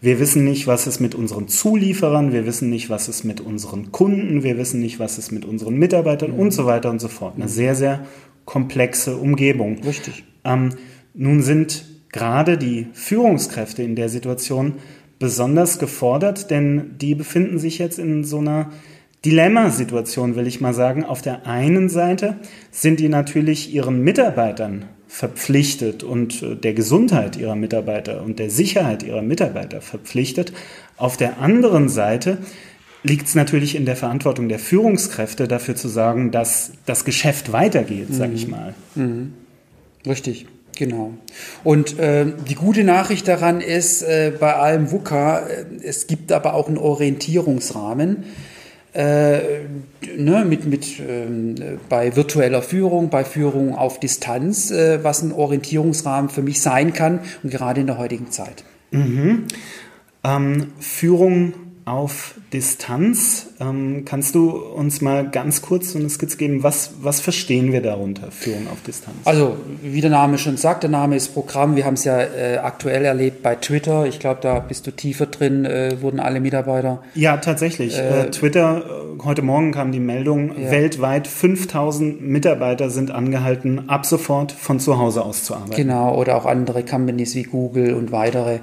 wir 0.00 0.18
wissen 0.18 0.44
nicht, 0.44 0.66
was 0.66 0.86
es 0.86 0.98
mit 0.98 1.14
unseren 1.14 1.48
Zulieferern, 1.48 2.32
wir 2.32 2.46
wissen 2.46 2.70
nicht, 2.70 2.88
was 2.88 3.08
es 3.08 3.22
mit 3.24 3.40
unseren 3.40 3.92
Kunden, 3.92 4.42
wir 4.42 4.56
wissen 4.56 4.80
nicht, 4.80 4.98
was 4.98 5.18
es 5.18 5.30
mit 5.30 5.44
unseren 5.44 5.74
Mitarbeitern 5.74 6.32
mhm. 6.32 6.38
und 6.38 6.50
so 6.52 6.66
weiter 6.66 6.90
und 6.90 7.00
so 7.00 7.08
fort. 7.08 7.34
Eine 7.36 7.48
sehr, 7.48 7.74
sehr 7.74 8.06
komplexe 8.44 9.16
Umgebung. 9.16 9.78
Richtig. 9.84 10.24
Ähm, 10.44 10.70
nun 11.12 11.42
sind 11.42 11.84
gerade 12.12 12.56
die 12.56 12.88
Führungskräfte 12.92 13.82
in 13.82 13.94
der 13.94 14.08
Situation 14.08 14.74
besonders 15.18 15.78
gefordert, 15.78 16.50
denn 16.50 16.96
die 16.98 17.14
befinden 17.14 17.58
sich 17.58 17.78
jetzt 17.78 17.98
in 17.98 18.24
so 18.24 18.38
einer 18.38 18.70
Dilemmasituation, 19.24 20.34
will 20.34 20.46
ich 20.46 20.62
mal 20.62 20.72
sagen. 20.72 21.04
Auf 21.04 21.20
der 21.20 21.46
einen 21.46 21.90
Seite 21.90 22.36
sind 22.70 23.00
die 23.00 23.10
natürlich 23.10 23.74
ihren 23.74 24.02
Mitarbeitern 24.02 24.86
verpflichtet 25.10 26.04
und 26.04 26.40
äh, 26.40 26.54
der 26.54 26.72
Gesundheit 26.72 27.36
ihrer 27.36 27.56
Mitarbeiter 27.56 28.22
und 28.22 28.38
der 28.38 28.48
Sicherheit 28.48 29.02
ihrer 29.02 29.22
Mitarbeiter 29.22 29.80
verpflichtet. 29.80 30.52
Auf 30.96 31.16
der 31.16 31.40
anderen 31.40 31.88
Seite 31.88 32.38
liegt 33.02 33.26
es 33.26 33.34
natürlich 33.34 33.74
in 33.74 33.86
der 33.86 33.96
Verantwortung 33.96 34.48
der 34.48 34.60
Führungskräfte, 34.60 35.48
dafür 35.48 35.74
zu 35.74 35.88
sagen, 35.88 36.30
dass 36.30 36.72
das 36.86 37.04
Geschäft 37.04 37.50
weitergeht, 37.50 38.14
sage 38.14 38.34
ich 38.34 38.46
mhm. 38.46 38.50
mal. 38.52 38.74
Mhm. 38.94 39.32
Richtig. 40.06 40.46
Genau. 40.78 41.12
Und 41.64 41.98
äh, 41.98 42.26
die 42.48 42.54
gute 42.54 42.84
Nachricht 42.84 43.26
daran 43.26 43.60
ist, 43.60 44.02
äh, 44.02 44.32
bei 44.38 44.54
allem 44.54 44.92
WUKA, 44.92 45.40
äh, 45.40 45.64
es 45.82 46.06
gibt 46.06 46.30
aber 46.30 46.54
auch 46.54 46.68
einen 46.68 46.78
Orientierungsrahmen 46.78 48.24
äh, 48.92 49.60
ne, 50.16 50.44
mit, 50.44 50.66
mit, 50.66 51.00
ähm, 51.00 51.54
bei 51.88 52.16
virtueller 52.16 52.62
Führung, 52.62 53.10
bei 53.10 53.24
Führung 53.24 53.74
auf 53.74 54.00
Distanz, 54.00 54.70
äh, 54.70 55.02
was 55.04 55.22
ein 55.22 55.32
Orientierungsrahmen 55.32 56.30
für 56.30 56.42
mich 56.42 56.60
sein 56.60 56.92
kann 56.92 57.20
und 57.42 57.50
gerade 57.50 57.80
in 57.80 57.86
der 57.86 57.98
heutigen 57.98 58.30
Zeit. 58.30 58.64
Mhm. 58.90 59.44
Ähm, 60.24 60.72
Führung 60.78 61.54
auf 61.84 62.34
Distanz. 62.52 63.48
Ähm, 63.60 64.04
kannst 64.04 64.34
du 64.34 64.50
uns 64.50 65.00
mal 65.00 65.28
ganz 65.28 65.62
kurz 65.62 65.92
so 65.92 65.98
eine 65.98 66.08
Skizze 66.08 66.36
geben, 66.36 66.62
was, 66.62 66.92
was 67.02 67.20
verstehen 67.20 67.72
wir 67.72 67.80
darunter, 67.80 68.30
Führung 68.30 68.68
auf 68.68 68.82
Distanz? 68.82 69.16
Also, 69.24 69.56
wie 69.82 70.00
der 70.00 70.10
Name 70.10 70.38
schon 70.38 70.56
sagt, 70.56 70.82
der 70.82 70.90
Name 70.90 71.16
ist 71.16 71.34
Programm. 71.34 71.76
Wir 71.76 71.84
haben 71.84 71.94
es 71.94 72.04
ja 72.04 72.20
äh, 72.20 72.58
aktuell 72.58 73.04
erlebt 73.04 73.42
bei 73.42 73.54
Twitter. 73.54 74.06
Ich 74.06 74.18
glaube, 74.18 74.40
da 74.42 74.58
bist 74.58 74.86
du 74.86 74.90
tiefer 74.90 75.26
drin, 75.26 75.64
äh, 75.64 76.00
wurden 76.00 76.20
alle 76.20 76.40
Mitarbeiter. 76.40 77.02
Ja, 77.14 77.36
tatsächlich. 77.38 77.98
Äh, 77.98 78.26
äh 78.26 78.30
Twitter, 78.30 78.84
äh, 79.18 79.22
heute 79.24 79.42
Morgen 79.42 79.72
kam 79.72 79.92
die 79.92 80.00
Meldung, 80.00 80.58
ja. 80.58 80.70
weltweit 80.70 81.26
5000 81.26 82.20
Mitarbeiter 82.20 82.90
sind 82.90 83.10
angehalten, 83.10 83.88
ab 83.88 84.06
sofort 84.06 84.52
von 84.52 84.80
zu 84.80 84.98
Hause 84.98 85.24
aus 85.24 85.44
zu 85.44 85.54
arbeiten. 85.54 85.76
Genau, 85.76 86.16
oder 86.16 86.36
auch 86.36 86.46
andere 86.46 86.84
Companies 86.84 87.34
wie 87.34 87.44
Google 87.44 87.94
und 87.94 88.12
weitere, 88.12 88.58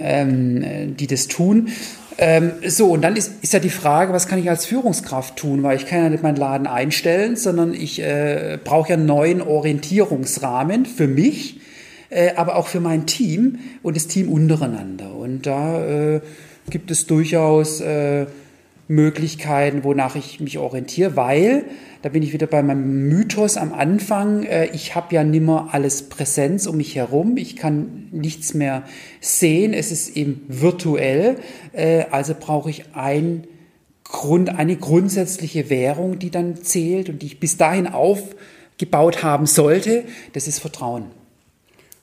ähm, 0.00 0.96
die 0.96 1.06
das 1.06 1.28
tun. 1.28 1.68
Ähm, 2.16 2.52
so, 2.66 2.90
und 2.90 3.02
dann 3.02 3.16
ist, 3.16 3.42
ist 3.42 3.52
ja 3.52 3.58
die 3.58 3.70
Frage, 3.70 4.12
was 4.12 4.28
kann 4.28 4.38
ich 4.38 4.48
als 4.48 4.66
Führungskraft 4.66 5.36
tun? 5.36 5.62
Weil 5.62 5.76
ich 5.76 5.86
kann 5.86 5.98
ja 5.98 6.08
nicht 6.10 6.22
meinen 6.22 6.36
Laden 6.36 6.66
einstellen, 6.66 7.36
sondern 7.36 7.74
ich 7.74 8.00
äh, 8.00 8.58
brauche 8.62 8.90
ja 8.90 8.94
einen 8.94 9.06
neuen 9.06 9.42
Orientierungsrahmen 9.42 10.86
für 10.86 11.08
mich, 11.08 11.60
äh, 12.10 12.34
aber 12.36 12.56
auch 12.56 12.68
für 12.68 12.80
mein 12.80 13.06
Team 13.06 13.58
und 13.82 13.96
das 13.96 14.06
Team 14.06 14.28
untereinander. 14.28 15.14
Und 15.14 15.46
da 15.46 15.84
äh, 16.14 16.20
gibt 16.70 16.90
es 16.92 17.06
durchaus 17.06 17.80
äh, 17.80 18.26
Möglichkeiten, 18.86 19.82
wonach 19.82 20.14
ich 20.14 20.40
mich 20.40 20.58
orientiere, 20.58 21.16
weil 21.16 21.64
da 22.04 22.10
bin 22.10 22.22
ich 22.22 22.34
wieder 22.34 22.46
bei 22.46 22.62
meinem 22.62 23.08
Mythos 23.08 23.56
am 23.56 23.72
Anfang. 23.72 24.42
Äh, 24.42 24.66
ich 24.74 24.94
habe 24.94 25.14
ja 25.14 25.24
nimmer 25.24 25.70
alles 25.72 26.10
Präsenz 26.10 26.66
um 26.66 26.76
mich 26.76 26.96
herum. 26.96 27.38
Ich 27.38 27.56
kann 27.56 28.08
nichts 28.12 28.52
mehr 28.52 28.82
sehen. 29.22 29.72
Es 29.72 29.90
ist 29.90 30.14
eben 30.14 30.44
virtuell. 30.46 31.36
Äh, 31.72 32.04
also 32.10 32.34
brauche 32.38 32.68
ich 32.68 32.94
ein 32.94 33.46
Grund, 34.04 34.50
eine 34.50 34.76
grundsätzliche 34.76 35.70
Währung, 35.70 36.18
die 36.18 36.30
dann 36.30 36.56
zählt 36.56 37.08
und 37.08 37.22
die 37.22 37.26
ich 37.26 37.40
bis 37.40 37.56
dahin 37.56 37.86
aufgebaut 37.86 39.22
haben 39.22 39.46
sollte. 39.46 40.04
Das 40.34 40.46
ist 40.46 40.58
Vertrauen. 40.58 41.06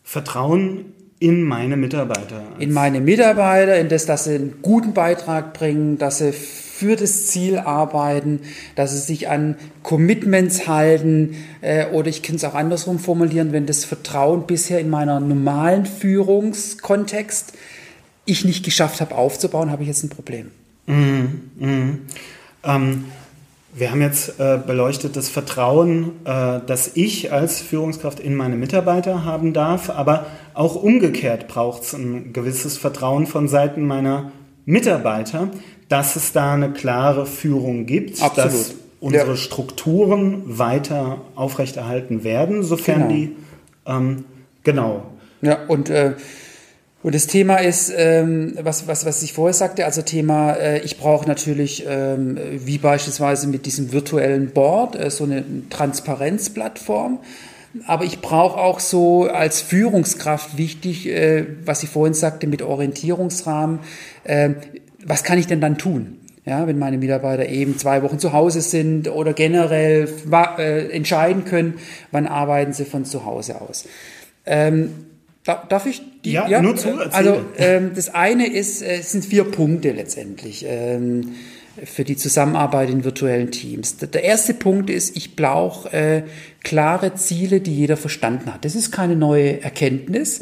Vertrauen 0.03 0.93
in 1.19 1.43
meine 1.43 1.77
Mitarbeiter. 1.77 2.41
In 2.57 2.73
meine 2.73 3.01
Mitarbeiter, 3.01 3.79
in 3.79 3.87
das, 3.87 4.07
dass 4.07 4.23
sie 4.23 4.33
einen 4.33 4.63
guten 4.63 4.95
Beitrag 4.95 5.53
bringen, 5.53 5.99
dass 5.99 6.17
sie 6.17 6.33
für 6.81 6.95
das 6.95 7.27
Ziel 7.27 7.59
arbeiten, 7.59 8.39
dass 8.73 8.93
sie 8.93 8.97
sich 8.97 9.29
an 9.29 9.55
Commitments 9.83 10.67
halten 10.67 11.35
äh, 11.61 11.85
oder 11.91 12.07
ich 12.07 12.23
kann 12.23 12.37
es 12.37 12.43
auch 12.43 12.55
andersrum 12.55 12.97
formulieren, 12.97 13.51
wenn 13.51 13.67
das 13.67 13.85
Vertrauen 13.85 14.47
bisher 14.47 14.79
in 14.79 14.89
meiner 14.89 15.19
normalen 15.19 15.85
Führungskontext 15.85 17.53
ich 18.25 18.45
nicht 18.45 18.65
geschafft 18.65 18.99
habe 18.99 19.13
aufzubauen, 19.13 19.69
habe 19.69 19.83
ich 19.83 19.89
jetzt 19.89 20.03
ein 20.03 20.09
Problem. 20.09 20.49
Mm, 20.87 21.63
mm. 21.63 21.99
Ähm, 22.63 23.05
wir 23.75 23.91
haben 23.91 24.01
jetzt 24.01 24.39
äh, 24.39 24.57
beleuchtet 24.65 25.15
das 25.15 25.29
Vertrauen, 25.29 26.13
äh, 26.25 26.61
das 26.65 26.93
ich 26.95 27.31
als 27.31 27.61
Führungskraft 27.61 28.19
in 28.19 28.33
meine 28.33 28.55
Mitarbeiter 28.55 29.23
haben 29.23 29.53
darf, 29.53 29.91
aber 29.91 30.25
auch 30.55 30.73
umgekehrt 30.73 31.47
braucht 31.47 31.83
es 31.83 31.93
ein 31.93 32.33
gewisses 32.33 32.79
Vertrauen 32.79 33.27
von 33.27 33.47
Seiten 33.47 33.85
meiner 33.85 34.31
Mitarbeiter, 34.65 35.51
dass 35.91 36.15
es 36.15 36.31
da 36.31 36.53
eine 36.53 36.71
klare 36.71 37.25
Führung 37.25 37.85
gibt, 37.85 38.21
Absolut. 38.21 38.51
dass 38.51 38.75
unsere 39.01 39.31
ja. 39.31 39.35
Strukturen 39.35 40.43
weiter 40.45 41.21
aufrechterhalten 41.35 42.23
werden, 42.23 42.63
sofern 42.63 43.09
genau. 43.09 43.13
die 43.13 43.35
ähm, 43.85 44.25
genau. 44.63 45.03
Ja, 45.41 45.65
und 45.67 45.89
äh, 45.89 46.13
und 47.03 47.15
das 47.15 47.25
Thema 47.25 47.55
ist, 47.55 47.91
ähm, 47.95 48.55
was, 48.61 48.87
was, 48.87 49.05
was 49.07 49.23
ich 49.23 49.33
vorher 49.33 49.55
sagte, 49.55 49.85
also 49.85 50.03
Thema, 50.03 50.51
äh, 50.51 50.81
ich 50.81 50.99
brauche 50.99 51.27
natürlich, 51.27 51.83
ähm, 51.87 52.37
wie 52.53 52.77
beispielsweise 52.77 53.47
mit 53.47 53.65
diesem 53.65 53.91
virtuellen 53.91 54.51
Board, 54.51 54.95
äh, 54.95 55.09
so 55.09 55.23
eine 55.23 55.43
Transparenzplattform. 55.71 57.17
Aber 57.87 58.03
ich 58.03 58.19
brauche 58.19 58.59
auch 58.59 58.79
so 58.79 59.23
als 59.23 59.61
Führungskraft 59.61 60.57
wichtig, 60.57 61.07
äh, 61.07 61.45
was 61.65 61.81
ich 61.81 61.89
vorhin 61.89 62.13
sagte, 62.13 62.45
mit 62.45 62.61
Orientierungsrahmen, 62.61 63.79
äh, 64.23 64.51
was 65.05 65.23
kann 65.23 65.37
ich 65.37 65.47
denn 65.47 65.61
dann 65.61 65.77
tun? 65.77 66.17
Ja, 66.45 66.65
wenn 66.65 66.79
meine 66.79 66.97
Mitarbeiter 66.97 67.47
eben 67.47 67.77
zwei 67.77 68.01
Wochen 68.01 68.17
zu 68.17 68.33
Hause 68.33 68.61
sind 68.61 69.07
oder 69.07 69.33
generell 69.33 70.09
äh, 70.57 70.87
entscheiden 70.89 71.45
können, 71.45 71.75
wann 72.09 72.25
arbeiten 72.25 72.73
sie 72.73 72.85
von 72.85 73.05
zu 73.05 73.25
Hause 73.25 73.61
aus. 73.61 73.85
Ähm, 74.47 74.89
darf 75.43 75.85
ich 75.85 76.01
die? 76.25 76.31
Ja, 76.31 76.47
ja? 76.47 76.61
nur 76.61 76.75
zu. 76.75 76.89
Erzähle. 76.89 77.11
Also 77.11 77.45
ähm, 77.57 77.91
das 77.93 78.09
eine 78.09 78.51
ist, 78.51 78.81
äh, 78.81 78.97
es 78.99 79.11
sind 79.11 79.23
vier 79.23 79.43
Punkte 79.43 79.91
letztendlich 79.91 80.65
ähm, 80.67 81.35
für 81.83 82.03
die 82.03 82.17
Zusammenarbeit 82.17 82.89
in 82.89 83.03
virtuellen 83.03 83.51
Teams. 83.51 83.97
Der 83.97 84.23
erste 84.23 84.55
Punkt 84.55 84.89
ist, 84.89 85.15
ich 85.15 85.35
brauche 85.35 85.93
äh, 85.93 86.23
klare 86.63 87.13
Ziele, 87.15 87.61
die 87.61 87.73
jeder 87.75 87.97
verstanden 87.97 88.53
hat. 88.53 88.65
Das 88.65 88.75
ist 88.75 88.91
keine 88.91 89.15
neue 89.15 89.61
Erkenntnis, 89.61 90.41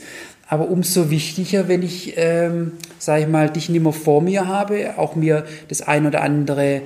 aber 0.49 0.69
umso 0.69 1.11
wichtiger, 1.11 1.67
wenn 1.67 1.83
ich, 1.83 2.15
ähm, 2.17 2.73
sage 2.97 3.21
ich 3.21 3.27
mal, 3.27 3.51
dich 3.51 3.69
nicht 3.69 3.83
mehr 3.83 3.93
vor 3.93 4.21
mir 4.21 4.47
habe, 4.47 4.97
auch 4.97 5.15
mir 5.15 5.45
das 5.67 5.83
ein 5.83 6.07
oder 6.07 6.21
andere 6.21 6.81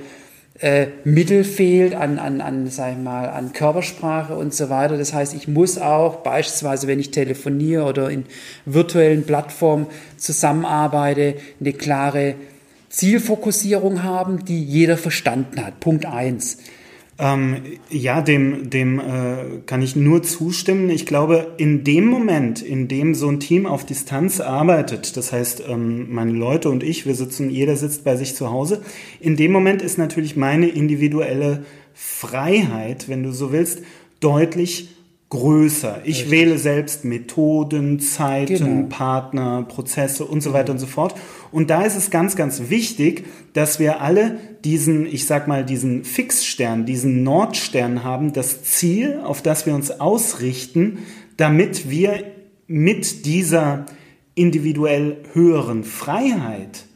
äh, 0.60 0.88
Mittel 1.04 1.44
fehlt 1.44 1.94
an, 1.94 2.18
an, 2.18 2.42
an, 2.42 2.68
sag 2.68 2.92
ich 2.92 2.98
mal, 2.98 3.28
an 3.30 3.54
Körpersprache 3.54 4.36
und 4.36 4.52
so 4.54 4.68
weiter. 4.68 4.98
Das 4.98 5.14
heißt, 5.14 5.34
ich 5.34 5.48
muss 5.48 5.78
auch 5.78 6.16
beispielsweise, 6.16 6.86
wenn 6.86 7.00
ich 7.00 7.10
telefoniere 7.10 7.84
oder 7.84 8.10
in 8.10 8.26
virtuellen 8.66 9.24
Plattformen 9.24 9.86
zusammenarbeite, 10.18 11.36
eine 11.58 11.72
klare 11.72 12.34
Zielfokussierung 12.90 14.02
haben, 14.02 14.44
die 14.44 14.62
jeder 14.62 14.98
verstanden 14.98 15.64
hat. 15.64 15.80
Punkt 15.80 16.04
eins. 16.04 16.58
Ähm, 17.16 17.58
ja, 17.90 18.22
dem, 18.22 18.70
dem 18.70 18.98
äh, 18.98 19.60
kann 19.66 19.82
ich 19.82 19.94
nur 19.94 20.24
zustimmen. 20.24 20.90
Ich 20.90 21.06
glaube, 21.06 21.52
in 21.58 21.84
dem 21.84 22.06
Moment, 22.06 22.60
in 22.60 22.88
dem 22.88 23.14
so 23.14 23.28
ein 23.28 23.38
Team 23.38 23.66
auf 23.66 23.86
Distanz 23.86 24.40
arbeitet, 24.40 25.16
das 25.16 25.32
heißt, 25.32 25.62
ähm, 25.68 26.12
meine 26.12 26.32
Leute 26.32 26.70
und 26.70 26.82
ich, 26.82 27.06
wir 27.06 27.14
sitzen, 27.14 27.50
jeder 27.50 27.76
sitzt 27.76 28.02
bei 28.02 28.16
sich 28.16 28.34
zu 28.34 28.50
Hause, 28.50 28.82
in 29.20 29.36
dem 29.36 29.52
Moment 29.52 29.80
ist 29.80 29.96
natürlich 29.96 30.34
meine 30.34 30.68
individuelle 30.68 31.64
Freiheit, 31.94 33.08
wenn 33.08 33.22
du 33.22 33.32
so 33.32 33.52
willst, 33.52 33.82
deutlich 34.18 34.88
größer. 35.28 36.00
Ich 36.04 36.22
Richtig. 36.22 36.30
wähle 36.30 36.58
selbst 36.58 37.04
Methoden, 37.04 37.98
Zeiten, 38.00 38.54
genau. 38.56 38.88
Partner, 38.88 39.64
Prozesse 39.68 40.24
und 40.24 40.42
so 40.42 40.52
weiter 40.52 40.72
und 40.72 40.78
so 40.78 40.86
fort. 40.86 41.14
Und 41.54 41.70
da 41.70 41.82
ist 41.82 41.94
es 41.96 42.10
ganz, 42.10 42.34
ganz 42.34 42.68
wichtig, 42.68 43.26
dass 43.52 43.78
wir 43.78 44.00
alle 44.00 44.38
diesen, 44.64 45.06
ich 45.06 45.24
sag 45.24 45.46
mal, 45.46 45.64
diesen 45.64 46.02
Fixstern, 46.02 46.84
diesen 46.84 47.22
Nordstern 47.22 48.02
haben, 48.02 48.32
das 48.32 48.64
Ziel, 48.64 49.20
auf 49.22 49.40
das 49.40 49.64
wir 49.64 49.72
uns 49.72 50.00
ausrichten, 50.00 50.98
damit 51.36 51.88
wir 51.88 52.24
mit 52.66 53.24
dieser 53.24 53.86
individuell 54.34 55.18
höheren 55.32 55.84
Freiheit 55.84 56.86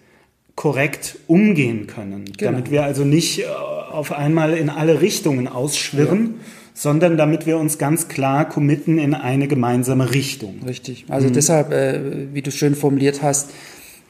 korrekt 0.57 1.21
umgehen 1.29 1.87
können. 1.87 2.25
Genau. 2.25 2.50
Damit 2.50 2.73
wir 2.73 2.83
also 2.83 3.05
nicht 3.05 3.43
äh, 3.43 3.45
auf 3.45 4.11
einmal 4.11 4.55
in 4.55 4.71
alle 4.71 5.00
Richtungen 5.00 5.47
ausschwirren. 5.47 6.35
Ja 6.38 6.45
sondern 6.81 7.17
damit 7.17 7.45
wir 7.45 7.59
uns 7.59 7.79
ganz 7.79 8.07
klar 8.07 8.49
committen 8.49 8.99
in 8.99 9.12
eine 9.12 9.49
gemeinsame 9.49 10.15
Richtung. 10.15 10.61
Richtig. 10.65 11.07
Also 11.09 11.27
mhm. 11.27 11.33
deshalb, 11.33 11.73
äh, 11.73 12.33
wie 12.33 12.41
du 12.41 12.53
schön 12.53 12.77
formuliert 12.77 13.21
hast, 13.21 13.50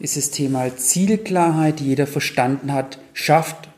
ist 0.00 0.16
das 0.16 0.30
Thema 0.30 0.76
Zielklarheit, 0.76 1.80
die 1.80 1.86
jeder 1.86 2.06
verstanden 2.06 2.72
hat, 2.72 2.98
schafft 3.12 3.68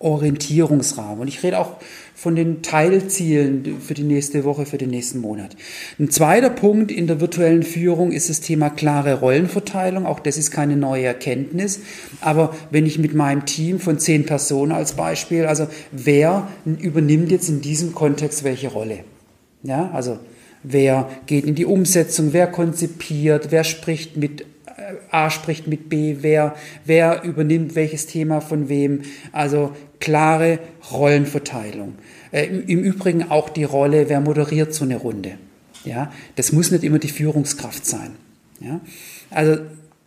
Orientierungsrahmen. 0.00 1.20
Und 1.20 1.28
ich 1.28 1.42
rede 1.42 1.58
auch 1.58 1.76
von 2.14 2.34
den 2.34 2.62
Teilzielen 2.62 3.80
für 3.80 3.94
die 3.94 4.02
nächste 4.02 4.44
Woche, 4.44 4.66
für 4.66 4.78
den 4.78 4.90
nächsten 4.90 5.20
Monat. 5.20 5.56
Ein 5.98 6.10
zweiter 6.10 6.50
Punkt 6.50 6.90
in 6.90 7.06
der 7.06 7.20
virtuellen 7.20 7.62
Führung 7.62 8.12
ist 8.12 8.28
das 8.28 8.40
Thema 8.40 8.70
klare 8.70 9.20
Rollenverteilung. 9.20 10.06
Auch 10.06 10.20
das 10.20 10.36
ist 10.36 10.50
keine 10.50 10.76
neue 10.76 11.04
Erkenntnis. 11.04 11.80
Aber 12.20 12.54
wenn 12.70 12.86
ich 12.86 12.98
mit 12.98 13.14
meinem 13.14 13.46
Team 13.46 13.78
von 13.78 13.98
zehn 13.98 14.26
Personen 14.26 14.72
als 14.72 14.94
Beispiel, 14.94 15.46
also 15.46 15.68
wer 15.92 16.48
übernimmt 16.64 17.30
jetzt 17.30 17.48
in 17.48 17.60
diesem 17.60 17.94
Kontext 17.94 18.44
welche 18.44 18.68
Rolle? 18.68 19.04
Ja, 19.62 19.90
also 19.92 20.18
wer 20.62 21.08
geht 21.26 21.44
in 21.44 21.54
die 21.54 21.66
Umsetzung, 21.66 22.32
wer 22.32 22.46
konzipiert, 22.48 23.50
wer 23.50 23.64
spricht 23.64 24.16
mit 24.16 24.44
A 25.10 25.30
spricht 25.30 25.66
mit 25.66 25.88
B, 25.88 26.18
wer, 26.20 26.56
wer 26.84 27.22
übernimmt 27.22 27.74
welches 27.74 28.06
Thema 28.06 28.40
von 28.40 28.68
wem. 28.68 29.02
Also 29.32 29.72
klare 30.00 30.58
Rollenverteilung. 30.90 31.94
Äh, 32.30 32.46
Im 32.46 32.82
Übrigen 32.82 33.30
auch 33.30 33.48
die 33.48 33.64
Rolle, 33.64 34.08
wer 34.08 34.20
moderiert 34.20 34.74
so 34.74 34.84
eine 34.84 34.96
Runde. 34.96 35.38
Ja, 35.84 36.12
das 36.36 36.52
muss 36.52 36.70
nicht 36.70 36.84
immer 36.84 36.98
die 36.98 37.08
Führungskraft 37.08 37.86
sein. 37.86 38.12
Ja, 38.60 38.80
also 39.30 39.58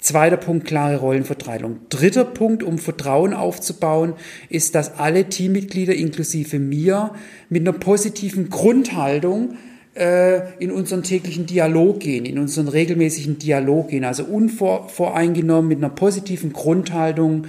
Zweiter 0.01 0.37
Punkt, 0.37 0.65
klare 0.65 0.97
Rollenverteilung. 0.97 1.81
Dritter 1.89 2.25
Punkt, 2.25 2.63
um 2.63 2.79
Vertrauen 2.79 3.35
aufzubauen, 3.35 4.15
ist, 4.49 4.73
dass 4.73 4.97
alle 4.97 5.29
Teammitglieder 5.29 5.93
inklusive 5.93 6.57
mir 6.57 7.13
mit 7.49 7.61
einer 7.61 7.77
positiven 7.77 8.49
Grundhaltung 8.49 9.57
in 9.93 10.71
unseren 10.71 11.03
täglichen 11.03 11.45
Dialog 11.45 11.99
gehen, 11.99 12.23
in 12.25 12.39
unseren 12.39 12.69
regelmäßigen 12.69 13.39
Dialog 13.39 13.89
gehen, 13.89 14.05
also 14.05 14.23
unvoreingenommen 14.23 15.67
mit 15.67 15.79
einer 15.79 15.89
positiven 15.89 16.53
Grundhaltung, 16.53 17.47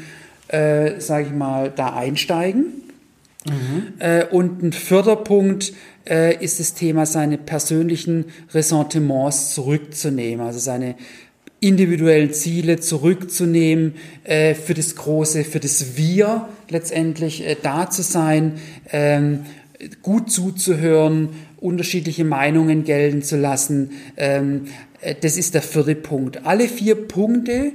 äh, 0.49 1.01
sage 1.01 1.27
ich 1.27 1.33
mal, 1.33 1.73
da 1.75 1.95
einsteigen. 1.95 2.83
Mhm. 3.47 3.95
Äh, 3.99 4.25
und 4.27 4.63
ein 4.63 4.73
Förderpunkt 4.73 5.73
äh, 6.09 6.43
ist 6.43 6.61
das 6.61 6.75
Thema, 6.75 7.07
seine 7.07 7.39
persönlichen 7.39 8.27
Ressentiments 8.53 9.55
zurückzunehmen, 9.55 10.45
also 10.45 10.59
seine 10.59 10.97
individuellen 11.61 12.33
Ziele 12.33 12.81
zurückzunehmen, 12.81 13.95
äh, 14.25 14.55
für 14.55 14.75
das 14.75 14.97
Große, 14.97 15.45
für 15.45 15.61
das 15.61 15.97
Wir 15.97 16.49
letztendlich 16.69 17.47
äh, 17.47 17.57
da 17.61 17.89
zu 17.89 18.03
sein, 18.03 18.55
ähm, 18.91 19.47
gut 20.03 20.31
zuzuhören, 20.31 21.31
unterschiedliche 21.63 22.25
Meinungen 22.25 22.85
gelten 22.85 23.23
zu 23.23 23.37
lassen. 23.37 23.93
Ähm, 24.17 24.65
äh, 25.01 25.15
das 25.21 25.37
ist 25.37 25.55
der 25.55 25.63
vierte 25.63 25.95
Punkt. 25.95 26.45
Alle 26.45 26.69
vier 26.69 26.95
Punkte 26.95 27.73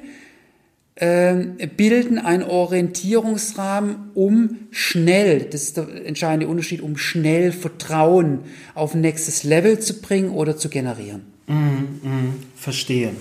ähm, 1.00 1.58
bilden 1.76 2.18
einen 2.18 2.44
Orientierungsrahmen, 2.44 4.12
um 4.16 4.58
schnell, 4.72 5.42
das 5.42 5.64
ist 5.64 5.78
der 5.78 5.88
entscheidende 6.06 6.48
Unterschied, 6.48 6.82
um 6.82 6.98
schnell 6.98 7.52
Vertrauen 7.52 8.40
auf 8.74 8.96
nächstes 8.96 9.44
Level 9.44 9.80
zu 9.80 10.02
bringen 10.02 10.32
oder 10.32 10.58
zu 10.58 10.70
generieren. 10.70 11.22
Mm, 11.46 11.54
mm, 11.54 12.34
verstehe. 12.56 13.12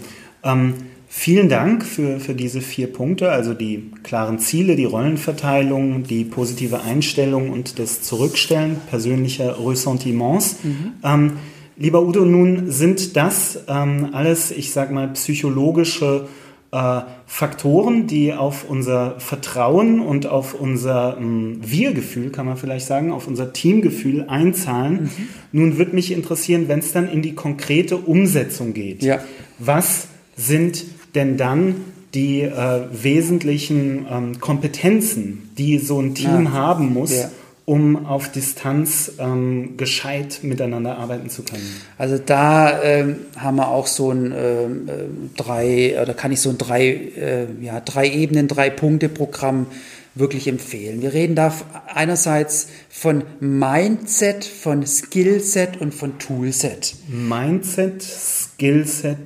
Ähm, 0.43 0.75
vielen 1.17 1.49
Dank 1.49 1.83
für, 1.83 2.21
für 2.21 2.35
diese 2.35 2.61
vier 2.61 2.93
Punkte, 2.93 3.31
also 3.31 3.55
die 3.55 3.91
klaren 4.03 4.39
Ziele, 4.39 4.77
die 4.77 4.85
Rollenverteilung, 4.85 6.03
die 6.03 6.25
positive 6.25 6.83
Einstellung 6.83 7.51
und 7.51 7.79
das 7.79 8.03
Zurückstellen 8.03 8.77
persönlicher 8.91 9.57
Ressentiments. 9.59 10.59
Mhm. 10.63 10.93
Ähm, 11.03 11.33
lieber 11.79 12.03
Udo, 12.03 12.27
nun 12.27 12.71
sind 12.71 13.17
das 13.17 13.61
ähm, 13.67 14.11
alles, 14.13 14.51
ich 14.51 14.73
sag 14.73 14.93
mal, 14.93 15.09
psychologische 15.09 16.29
äh, 16.71 17.01
Faktoren, 17.25 18.07
die 18.07 18.35
auf 18.35 18.69
unser 18.69 19.19
Vertrauen 19.19 20.01
und 20.01 20.27
auf 20.27 20.53
unser 20.53 21.17
ähm, 21.19 21.61
Wir-Gefühl, 21.63 22.29
kann 22.29 22.45
man 22.45 22.59
vielleicht 22.59 22.87
sagen, 22.87 23.11
auf 23.11 23.27
unser 23.27 23.55
Teamgefühl 23.55 24.27
einzahlen. 24.29 25.05
Mhm. 25.05 25.11
Nun 25.53 25.79
würde 25.79 25.95
mich 25.95 26.13
interessieren, 26.13 26.69
wenn 26.69 26.81
es 26.81 26.93
dann 26.93 27.09
in 27.11 27.23
die 27.23 27.35
konkrete 27.35 27.97
Umsetzung 27.97 28.75
geht. 28.75 29.03
Ja. 29.03 29.21
Was 29.59 30.09
sind 30.37 30.85
denn 31.17 31.37
dann 31.37 31.77
die 32.15 32.43
äh, 32.43 32.83
wesentlichen 32.93 34.07
ähm, 34.11 34.41
Kompetenzen, 34.41 35.51
die 35.59 35.79
so 35.79 36.01
ein 36.01 36.15
Team 36.15 36.45
ja. 36.45 36.53
haben 36.53 36.93
muss, 36.93 37.13
ja 37.13 37.31
um 37.67 38.07
auf 38.07 38.31
Distanz 38.31 39.13
ähm, 39.19 39.77
gescheit 39.77 40.39
miteinander 40.43 40.97
arbeiten 40.99 41.29
zu 41.29 41.43
können? 41.43 41.67
Also 41.99 42.17
da 42.17 42.81
ähm, 42.83 43.17
haben 43.37 43.57
wir 43.57 43.69
auch 43.69 43.89
so 43.89 44.13
ein 44.13 44.33
ähm, 44.35 44.89
äh, 44.89 44.93
drei, 45.37 46.01
oder 46.01 46.15
kann 46.15 46.31
ich 46.31 46.41
so 46.41 46.51
ein 46.51 46.59
drei, 46.59 46.87
äh, 46.87 47.47
ja, 47.61 47.81
drei 47.81 48.09
Ebenen, 48.09 48.47
drei 48.47 48.71
Punkte 48.71 49.09
Programm 49.09 49.67
wirklich 50.15 50.47
empfehlen. 50.47 51.03
Wir 51.03 51.13
reden 51.13 51.35
da 51.35 51.53
einerseits 51.93 52.69
von 52.89 53.25
Mindset, 53.41 54.45
von 54.45 54.87
Skillset 54.87 55.81
und 55.81 55.93
von 55.93 56.19
Toolset. 56.19 56.95
Mindset, 57.09 58.03
Skillset, 58.03 59.19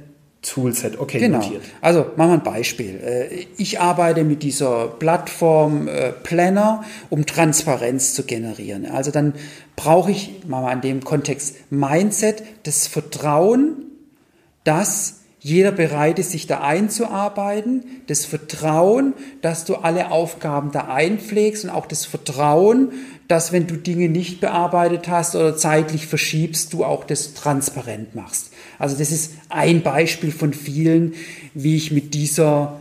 Toolset, 0.43 0.99
okay, 0.99 1.19
genau. 1.19 1.39
notiert. 1.39 1.63
Also 1.83 2.07
machen 2.17 2.31
wir 2.31 2.35
ein 2.35 2.43
Beispiel. 2.43 2.99
Äh, 3.03 3.47
ich 3.59 3.79
arbeite 3.79 4.25
mit 4.25 4.43
dieser 4.43 4.89
Plattform 4.89 5.87
äh, 5.87 6.13
Planner, 6.13 6.83
um 7.11 7.27
Transparenz 7.27 8.15
zu 8.15 8.25
generieren. 8.25 8.87
Also 8.87 9.11
dann 9.11 9.35
brauche 9.77 10.11
ich, 10.11 10.43
machen 10.47 10.65
wir 10.65 10.71
an 10.71 10.81
dem 10.81 11.05
Kontext 11.05 11.57
Mindset, 11.71 12.43
das 12.63 12.87
Vertrauen, 12.87 13.85
dass 14.65 15.20
jeder 15.41 15.73
bereit 15.73 16.19
ist, 16.19 16.33
sich 16.33 16.47
da 16.47 16.61
einzuarbeiten, 16.61 17.85
das 18.07 18.27
Vertrauen, 18.27 19.15
dass 19.41 19.65
du 19.65 19.77
alle 19.77 20.11
Aufgaben 20.11 20.71
da 20.71 20.89
einpflegst 20.89 21.65
und 21.65 21.71
auch 21.71 21.87
das 21.87 22.05
Vertrauen, 22.05 22.93
dass 23.27 23.51
wenn 23.51 23.67
du 23.67 23.77
Dinge 23.77 24.11
nicht 24.11 24.41
bearbeitet 24.41 25.09
hast 25.09 25.35
oder 25.35 25.57
zeitlich 25.57 26.07
verschiebst, 26.07 26.75
du 26.75 26.85
auch 26.85 27.05
das 27.05 27.33
transparent 27.33 28.15
machst. 28.15 28.51
Also 28.79 28.97
das 28.97 29.11
ist 29.11 29.33
ein 29.49 29.83
Beispiel 29.83 30.31
von 30.31 30.53
vielen, 30.53 31.15
wie 31.55 31.77
ich 31.77 31.91
mit 31.91 32.13
dieser 32.13 32.81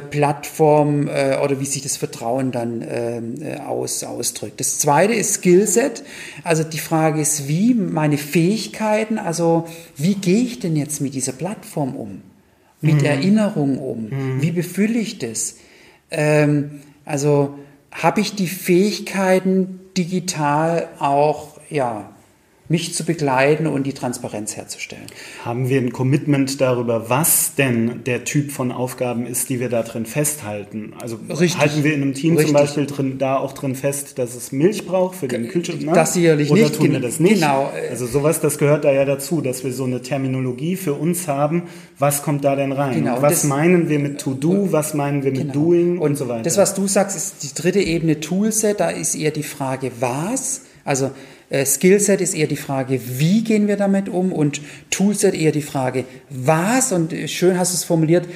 Plattform 0.00 1.06
äh, 1.06 1.38
oder 1.42 1.60
wie 1.60 1.64
sich 1.64 1.82
das 1.82 1.96
Vertrauen 1.96 2.50
dann 2.50 2.84
ähm, 2.88 3.34
äh, 3.40 3.58
aus, 3.58 4.02
ausdrückt. 4.02 4.58
Das 4.58 4.78
zweite 4.80 5.14
ist 5.14 5.34
Skillset. 5.34 6.02
Also 6.42 6.64
die 6.64 6.80
Frage 6.80 7.20
ist, 7.20 7.46
wie 7.46 7.74
meine 7.74 8.18
Fähigkeiten, 8.18 9.18
also 9.18 9.68
wie 9.96 10.14
gehe 10.14 10.42
ich 10.42 10.58
denn 10.58 10.74
jetzt 10.74 11.00
mit 11.00 11.14
dieser 11.14 11.32
Plattform 11.32 11.94
um? 11.94 12.22
Mit 12.80 13.02
mhm. 13.02 13.04
Erinnerung 13.04 13.78
um? 13.78 14.08
Mhm. 14.10 14.42
Wie 14.42 14.50
befülle 14.50 14.98
ich 14.98 15.18
das? 15.18 15.56
Ähm, 16.10 16.80
also 17.04 17.54
habe 17.92 18.20
ich 18.20 18.34
die 18.34 18.48
Fähigkeiten 18.48 19.80
digital 19.96 20.88
auch 20.98 21.58
ja 21.70 22.10
mich 22.68 22.94
zu 22.94 23.04
begleiten 23.04 23.66
und 23.66 23.84
die 23.84 23.94
Transparenz 23.94 24.56
herzustellen. 24.56 25.06
Haben 25.44 25.68
wir 25.70 25.80
ein 25.80 25.90
Commitment 25.90 26.60
darüber, 26.60 27.08
was 27.08 27.54
denn 27.54 28.04
der 28.04 28.24
Typ 28.24 28.52
von 28.52 28.72
Aufgaben 28.72 29.26
ist, 29.26 29.48
die 29.48 29.58
wir 29.58 29.70
da 29.70 29.82
drin 29.82 30.04
festhalten? 30.04 30.92
Also 31.00 31.18
Richtig. 31.30 31.58
halten 31.58 31.82
wir 31.82 31.94
in 31.94 32.02
einem 32.02 32.14
Team 32.14 32.36
Richtig. 32.36 32.54
zum 32.54 32.62
Beispiel 32.62 32.86
drin, 32.86 33.18
da 33.18 33.38
auch 33.38 33.52
drin 33.52 33.74
fest, 33.74 34.18
dass 34.18 34.34
es 34.34 34.52
Milch 34.52 34.86
braucht 34.86 35.16
für 35.16 35.28
den 35.28 35.48
Kühlschrank? 35.48 35.82
Ne? 35.82 35.92
Das 35.92 36.12
sicherlich 36.12 36.50
Oder 36.50 36.62
nicht. 36.62 36.76
tun 36.76 36.92
wir 36.92 37.00
das 37.00 37.20
nicht? 37.20 37.36
Genau. 37.36 37.72
Also 37.88 38.06
sowas, 38.06 38.40
das 38.40 38.58
gehört 38.58 38.84
da 38.84 38.92
ja 38.92 39.06
dazu, 39.06 39.40
dass 39.40 39.64
wir 39.64 39.72
so 39.72 39.84
eine 39.84 40.02
Terminologie 40.02 40.76
für 40.76 40.92
uns 40.92 41.26
haben. 41.26 41.62
Was 41.98 42.22
kommt 42.22 42.44
da 42.44 42.54
denn 42.54 42.72
rein? 42.72 42.96
Genau. 42.96 43.22
was 43.22 43.32
das, 43.32 43.44
meinen 43.44 43.88
wir 43.88 43.98
mit 43.98 44.20
To-Do? 44.20 44.72
Was 44.72 44.92
meinen 44.92 45.24
wir 45.24 45.30
mit 45.30 45.40
genau. 45.40 45.52
Doing? 45.54 45.98
Und, 45.98 46.10
und 46.10 46.16
so 46.16 46.28
weiter. 46.28 46.42
Das, 46.42 46.58
was 46.58 46.74
du 46.74 46.86
sagst, 46.86 47.16
ist 47.16 47.42
die 47.42 47.60
dritte 47.60 47.80
Ebene 47.80 48.20
Toolset. 48.20 48.78
Da 48.80 48.90
ist 48.90 49.14
eher 49.14 49.30
die 49.30 49.42
Frage, 49.42 49.90
was? 50.00 50.62
Also 50.84 51.10
Skillset 51.50 52.20
ist 52.20 52.34
eher 52.34 52.46
die 52.46 52.56
Frage, 52.56 53.00
wie 53.18 53.42
gehen 53.42 53.68
wir 53.68 53.76
damit 53.76 54.08
um 54.08 54.32
und 54.32 54.60
Toolset 54.90 55.34
eher 55.34 55.52
die 55.52 55.62
Frage, 55.62 56.04
was 56.28 56.92
und 56.92 57.14
schön 57.30 57.58
hast 57.58 57.72
du 57.72 57.76
es 57.76 57.84
formuliert, 57.84 58.26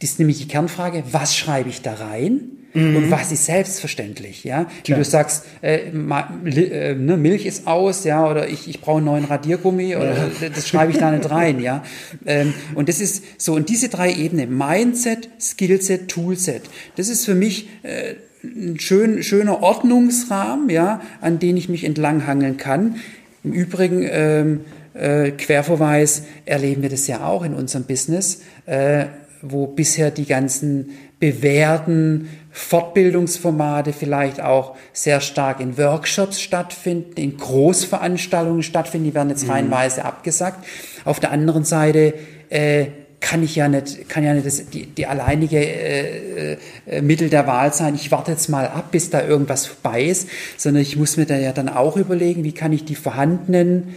das 0.00 0.10
ist 0.10 0.18
nämlich 0.18 0.38
die 0.38 0.48
Kernfrage, 0.48 1.04
was 1.10 1.36
schreibe 1.36 1.68
ich 1.68 1.82
da 1.82 1.94
rein? 1.94 2.40
Mhm. 2.74 2.96
Und 2.96 3.10
was 3.10 3.32
ist 3.32 3.44
selbstverständlich, 3.44 4.44
ja? 4.44 4.66
Wie 4.84 4.94
du 4.94 5.04
sagst, 5.04 5.44
äh, 5.60 5.90
äh, 5.90 6.94
ne, 6.94 7.16
Milch 7.16 7.44
ist 7.44 7.66
aus, 7.66 8.04
ja, 8.04 8.28
oder 8.28 8.48
ich, 8.48 8.66
ich 8.68 8.80
brauche 8.80 8.96
einen 8.96 9.06
neuen 9.06 9.24
Radiergummi, 9.26 9.94
oder 9.94 10.30
ja. 10.40 10.48
das 10.48 10.68
schreibe 10.68 10.90
ich 10.90 10.98
da 10.98 11.10
nicht 11.10 11.30
rein, 11.30 11.60
ja. 11.60 11.84
Ähm, 12.24 12.54
und 12.74 12.88
das 12.88 13.00
ist 13.00 13.24
so, 13.36 13.54
und 13.54 13.68
diese 13.68 13.90
drei 13.90 14.14
Ebenen, 14.14 14.56
Mindset, 14.56 15.28
Skillset, 15.38 16.08
Toolset, 16.08 16.62
das 16.96 17.08
ist 17.08 17.26
für 17.26 17.34
mich 17.34 17.68
äh, 17.82 18.14
ein 18.42 18.78
schön, 18.78 19.22
schöner 19.22 19.62
Ordnungsrahmen, 19.62 20.68
ja, 20.68 21.00
an 21.20 21.38
den 21.38 21.56
ich 21.56 21.68
mich 21.68 21.84
entlanghangeln 21.84 22.56
kann. 22.56 22.96
Im 23.44 23.52
Übrigen, 23.52 24.06
ähm, 24.10 24.60
äh, 24.94 25.30
Querverweis, 25.30 26.24
erleben 26.44 26.82
wir 26.82 26.90
das 26.90 27.06
ja 27.06 27.26
auch 27.26 27.44
in 27.44 27.54
unserem 27.54 27.84
Business, 27.84 28.42
äh, 28.66 29.06
wo 29.40 29.66
bisher 29.66 30.10
die 30.10 30.26
ganzen 30.26 30.90
bewährten 31.18 32.28
Fortbildungsformate 32.50 33.92
vielleicht 33.92 34.40
auch 34.40 34.76
sehr 34.92 35.20
stark 35.20 35.60
in 35.60 35.78
Workshops 35.78 36.40
stattfinden, 36.40 37.14
in 37.16 37.36
Großveranstaltungen 37.36 38.62
stattfinden, 38.62 39.06
die 39.06 39.14
werden 39.14 39.30
jetzt 39.30 39.44
mhm. 39.44 39.52
reihenweise 39.52 40.04
abgesagt. 40.04 40.64
Auf 41.04 41.20
der 41.20 41.30
anderen 41.30 41.64
Seite 41.64 42.14
äh, 42.50 42.86
kann 43.22 43.42
ich 43.42 43.56
ja 43.56 43.68
nicht, 43.68 44.08
kann 44.10 44.24
ja 44.24 44.34
nicht 44.34 44.44
das, 44.44 44.68
die, 44.68 44.84
die 44.84 45.06
alleinige 45.06 45.56
äh, 45.56 46.56
äh, 46.86 47.00
Mittel 47.00 47.30
der 47.30 47.46
Wahl 47.46 47.72
sein. 47.72 47.94
Ich 47.94 48.10
warte 48.10 48.32
jetzt 48.32 48.48
mal 48.48 48.66
ab, 48.66 48.90
bis 48.90 49.08
da 49.08 49.26
irgendwas 49.26 49.66
vorbei 49.66 50.02
ist, 50.04 50.28
sondern 50.58 50.82
ich 50.82 50.96
muss 50.96 51.16
mir 51.16 51.24
da 51.24 51.38
ja 51.38 51.52
dann 51.52 51.70
auch 51.70 51.96
überlegen, 51.96 52.44
wie 52.44 52.52
kann 52.52 52.72
ich 52.72 52.84
die 52.84 52.96
vorhandenen 52.96 53.94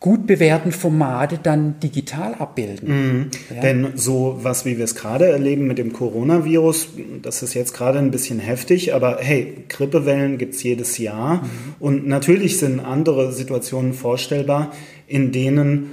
gut 0.00 0.28
bewährten 0.28 0.70
Formate 0.70 1.40
dann 1.42 1.80
digital 1.80 2.34
abbilden. 2.34 2.88
Mhm. 2.88 3.30
Ja. 3.52 3.60
Denn 3.60 3.88
so 3.96 4.38
was, 4.42 4.64
wie 4.64 4.78
wir 4.78 4.84
es 4.84 4.94
gerade 4.94 5.26
erleben 5.26 5.66
mit 5.66 5.78
dem 5.78 5.92
Coronavirus, 5.92 6.90
das 7.20 7.42
ist 7.42 7.54
jetzt 7.54 7.74
gerade 7.74 7.98
ein 7.98 8.12
bisschen 8.12 8.38
heftig, 8.38 8.94
aber 8.94 9.18
hey, 9.20 9.64
Grippewellen 9.68 10.38
gibt 10.38 10.54
es 10.54 10.62
jedes 10.62 10.98
Jahr 10.98 11.42
mhm. 11.42 11.48
und 11.80 12.06
natürlich 12.06 12.58
sind 12.58 12.78
andere 12.78 13.32
Situationen 13.32 13.92
vorstellbar, 13.92 14.72
in 15.08 15.32
denen 15.32 15.90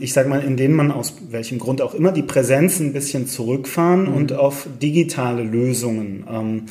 ich 0.00 0.12
sage 0.12 0.28
mal, 0.28 0.42
in 0.42 0.58
denen 0.58 0.74
man 0.74 0.90
aus 0.90 1.14
welchem 1.30 1.58
Grund 1.58 1.80
auch 1.80 1.94
immer 1.94 2.12
die 2.12 2.22
Präsenz 2.22 2.80
ein 2.80 2.92
bisschen 2.92 3.26
zurückfahren 3.26 4.02
mhm. 4.02 4.14
und 4.14 4.32
auf 4.34 4.66
digitale 4.82 5.42
Lösungen 5.42 6.24
ähm, 6.30 6.62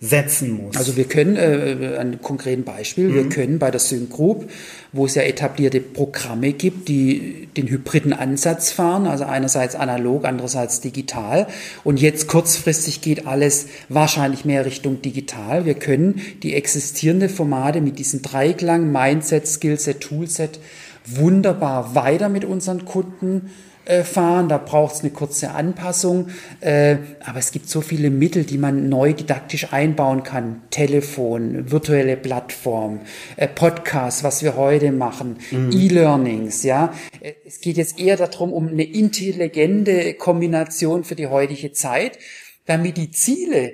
setzen 0.00 0.52
muss. 0.52 0.76
Also 0.76 0.96
wir 0.96 1.04
können, 1.04 1.36
äh, 1.36 1.96
ein 1.98 2.22
konkreten 2.22 2.62
Beispiel, 2.62 3.08
mhm. 3.08 3.14
wir 3.14 3.28
können 3.28 3.58
bei 3.58 3.70
der 3.70 3.80
Sync 3.80 4.10
Group, 4.10 4.48
wo 4.92 5.06
es 5.06 5.16
ja 5.16 5.22
etablierte 5.22 5.80
Programme 5.80 6.52
gibt, 6.52 6.88
die 6.88 7.48
den 7.56 7.66
hybriden 7.66 8.12
Ansatz 8.12 8.70
fahren, 8.70 9.06
also 9.08 9.24
einerseits 9.24 9.74
analog, 9.74 10.24
andererseits 10.24 10.80
digital. 10.80 11.48
Und 11.82 12.00
jetzt 12.00 12.28
kurzfristig 12.28 13.00
geht 13.00 13.26
alles 13.26 13.66
wahrscheinlich 13.88 14.44
mehr 14.44 14.64
Richtung 14.66 15.02
digital. 15.02 15.66
Wir 15.66 15.74
können 15.74 16.20
die 16.44 16.54
existierenden 16.54 17.28
Formate 17.28 17.80
mit 17.80 17.98
diesem 17.98 18.22
Dreiklang, 18.22 18.92
Mindset, 18.92 19.48
Skillset, 19.48 20.00
Toolset 20.00 20.60
wunderbar 21.16 21.94
weiter 21.94 22.28
mit 22.28 22.44
unseren 22.44 22.84
Kunden 22.84 23.50
äh, 23.88 24.04
fahren, 24.04 24.50
da 24.50 24.58
braucht 24.58 24.96
es 24.96 25.00
eine 25.00 25.08
kurze 25.08 25.52
Anpassung, 25.52 26.28
äh, 26.60 26.96
aber 27.24 27.38
es 27.38 27.52
gibt 27.52 27.70
so 27.70 27.80
viele 27.80 28.10
Mittel, 28.10 28.44
die 28.44 28.58
man 28.58 28.90
neu 28.90 29.14
didaktisch 29.14 29.72
einbauen 29.72 30.24
kann. 30.24 30.60
Telefon, 30.68 31.70
virtuelle 31.70 32.18
Plattform, 32.18 33.00
äh, 33.36 33.48
Podcast, 33.48 34.24
was 34.24 34.42
wir 34.42 34.56
heute 34.56 34.92
machen, 34.92 35.38
mhm. 35.50 35.70
E-Learnings, 35.72 36.64
ja. 36.64 36.92
Es 37.46 37.62
geht 37.62 37.78
jetzt 37.78 37.98
eher 37.98 38.18
darum, 38.18 38.52
um 38.52 38.68
eine 38.68 38.84
intelligente 38.84 40.12
Kombination 40.12 41.02
für 41.02 41.14
die 41.14 41.28
heutige 41.28 41.72
Zeit, 41.72 42.18
damit 42.66 42.98
die 42.98 43.10
Ziele 43.10 43.72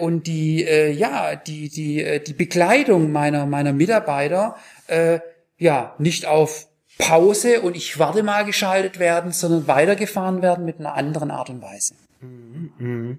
und 0.00 0.26
die 0.26 0.62
ja 0.62 1.36
die 1.36 1.68
die 1.68 2.22
die 2.26 2.32
Bekleidung 2.32 3.12
meiner 3.12 3.44
meiner 3.44 3.74
Mitarbeiter 3.74 4.56
ja 5.58 5.94
nicht 5.98 6.26
auf 6.26 6.68
Pause 6.98 7.60
und 7.60 7.76
ich 7.76 7.98
warte 7.98 8.22
mal 8.22 8.44
geschaltet 8.44 8.98
werden, 8.98 9.32
sondern 9.32 9.68
weitergefahren 9.68 10.42
werden 10.42 10.64
mit 10.64 10.80
einer 10.80 10.94
anderen 10.94 11.30
Art 11.30 11.50
und 11.50 11.62
Weise. 11.62 11.94
Mhm. 12.20 13.18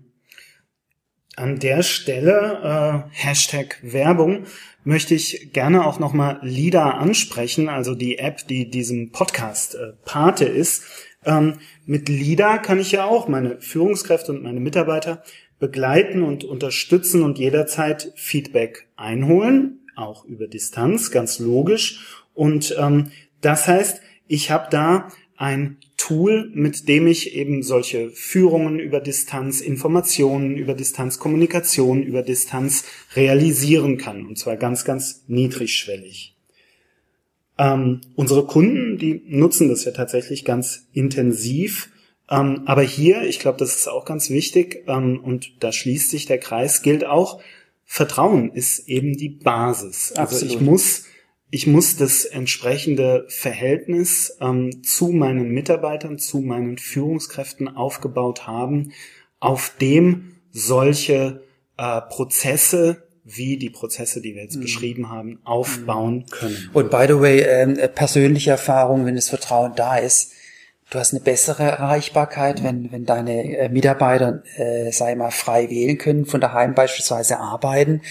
An 1.36 1.60
der 1.60 1.84
Stelle 1.84 3.06
äh, 3.08 3.10
Hashtag 3.12 3.80
Werbung 3.82 4.46
möchte 4.84 5.16
ich 5.16 5.54
gerne 5.54 5.86
auch 5.86 5.98
nochmal 5.98 6.40
LIDA 6.42 6.92
ansprechen, 6.92 7.70
also 7.70 7.96
die 7.96 8.18
App, 8.18 8.46
die 8.48 8.70
diesem 8.70 9.12
Podcast 9.12 9.76
äh, 9.76 9.94
Pate 10.04 10.46
ist. 10.46 10.84
Ähm, 11.24 11.60
mit 11.86 12.10
LIDA 12.10 12.58
kann 12.58 12.80
ich 12.80 12.92
ja 12.92 13.06
auch 13.06 13.30
meine 13.30 13.62
Führungskräfte 13.62 14.34
und 14.34 14.44
meine 14.44 14.60
Mitarbeiter 14.60 15.24
begleiten 15.60 16.24
und 16.24 16.44
unterstützen 16.44 17.24
und 17.24 17.38
jederzeit 17.38 18.12
Feedback 18.16 18.88
einholen, 18.98 19.80
auch 19.96 20.26
über 20.26 20.48
Distanz, 20.48 21.12
ganz 21.12 21.40
logisch. 21.40 22.26
Und 22.40 22.74
ähm, 22.80 23.12
das 23.42 23.68
heißt, 23.68 24.00
ich 24.30 24.50
habe 24.50 24.70
da 24.72 25.10
ein 25.36 25.76
Tool, 25.98 26.50
mit 26.54 26.88
dem 26.88 27.06
ich 27.06 27.36
eben 27.36 27.64
solche 27.64 28.12
Führungen 28.12 28.80
über 28.80 29.02
Distanz, 29.02 29.60
Informationen 29.60 30.56
über 30.56 30.74
Distanz, 30.74 31.20
Kommunikation 31.20 32.02
über 32.02 32.24
Distanz 32.24 32.86
realisieren 33.14 33.98
kann. 33.98 34.26
Und 34.26 34.38
zwar 34.38 34.56
ganz, 34.56 34.86
ganz 34.86 35.26
niedrigschwellig. 35.28 36.38
Ähm, 37.58 38.00
unsere 38.16 38.46
Kunden, 38.46 38.98
die 38.98 39.22
nutzen 39.28 39.68
das 39.68 39.84
ja 39.84 39.92
tatsächlich 39.92 40.46
ganz 40.46 40.88
intensiv. 40.94 41.90
Ähm, 42.30 42.62
aber 42.68 42.84
hier, 42.84 43.24
ich 43.24 43.40
glaube, 43.40 43.58
das 43.58 43.76
ist 43.76 43.90
auch 43.90 44.06
ganz 44.06 44.30
wichtig, 44.30 44.86
ähm, 44.88 45.20
und 45.22 45.62
da 45.62 45.74
schließt 45.74 46.10
sich 46.10 46.26
der 46.26 46.38
Kreis, 46.38 46.84
gilt 46.84 47.04
auch, 47.04 47.42
Vertrauen 47.84 48.52
ist 48.54 48.88
eben 48.88 49.18
die 49.18 49.28
Basis. 49.28 50.14
Also 50.14 50.38
Absolut. 50.38 50.54
ich 50.54 50.62
muss 50.62 51.04
ich 51.52 51.68
muss 51.68 51.96
das 51.98 52.26
entsprechende 52.26 53.26
Verhältnis 53.28 54.38
ähm, 54.40 54.84
zu 54.84 55.08
meinen 55.10 55.50
Mitarbeitern, 55.50 56.20
zu 56.20 56.40
meinen 56.40 56.78
Führungskräften 56.78 57.76
aufgebaut 57.76 58.46
haben, 58.46 58.92
auf 59.40 59.74
dem 59.82 60.36
solche 60.52 61.44
äh, 61.78 62.02
Prozesse 62.02 63.04
wie 63.24 63.58
die 63.58 63.70
Prozesse, 63.70 64.22
die 64.22 64.36
wir 64.36 64.44
jetzt 64.44 64.58
mhm. 64.58 64.62
beschrieben 64.62 65.10
haben, 65.10 65.40
aufbauen 65.44 66.18
mhm. 66.18 66.26
können. 66.30 66.70
Und 66.74 66.92
by 66.92 67.06
the 67.08 67.20
way, 67.20 67.40
äh, 67.42 67.88
persönliche 67.88 68.52
Erfahrung, 68.52 69.06
wenn 69.06 69.16
das 69.16 69.30
Vertrauen 69.30 69.74
da 69.76 69.98
ist, 69.98 70.34
du 70.90 71.00
hast 71.00 71.14
eine 71.14 71.22
bessere 71.22 71.64
Erreichbarkeit, 71.64 72.64
wenn, 72.64 72.92
wenn 72.92 73.06
deine 73.06 73.58
äh, 73.58 73.70
Mitarbeiter, 73.70 74.44
äh, 74.56 74.92
sei 74.92 75.16
mal, 75.16 75.32
frei 75.32 75.70
wählen 75.70 75.98
können, 75.98 76.26
von 76.26 76.42
daheim 76.42 76.74
beispielsweise 76.74 77.40
arbeiten. 77.40 78.02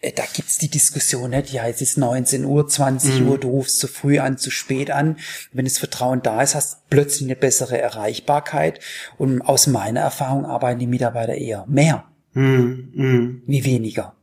Äh, 0.00 0.12
da 0.12 0.24
gibt's 0.32 0.58
die 0.58 0.68
Diskussion 0.68 1.30
nicht, 1.30 1.52
ja, 1.52 1.66
es 1.68 1.80
ist 1.80 1.98
19 1.98 2.44
Uhr, 2.44 2.66
20 2.66 3.20
mhm. 3.20 3.28
Uhr, 3.28 3.38
du 3.38 3.48
rufst 3.50 3.78
zu 3.78 3.86
früh 3.86 4.18
an, 4.18 4.38
zu 4.38 4.50
spät 4.50 4.90
an. 4.90 5.16
Wenn 5.52 5.64
das 5.66 5.78
Vertrauen 5.78 6.22
da 6.22 6.42
ist, 6.42 6.54
hast 6.54 6.74
du 6.74 6.78
plötzlich 6.90 7.24
eine 7.24 7.36
bessere 7.36 7.78
Erreichbarkeit. 7.78 8.80
Und 9.18 9.42
aus 9.42 9.66
meiner 9.66 10.00
Erfahrung 10.00 10.46
arbeiten 10.46 10.80
die 10.80 10.86
Mitarbeiter 10.86 11.34
eher 11.34 11.66
mehr 11.68 12.04
mhm. 12.32 12.90
mhm. 12.94 13.42
wie 13.46 13.64
weniger. 13.64 14.14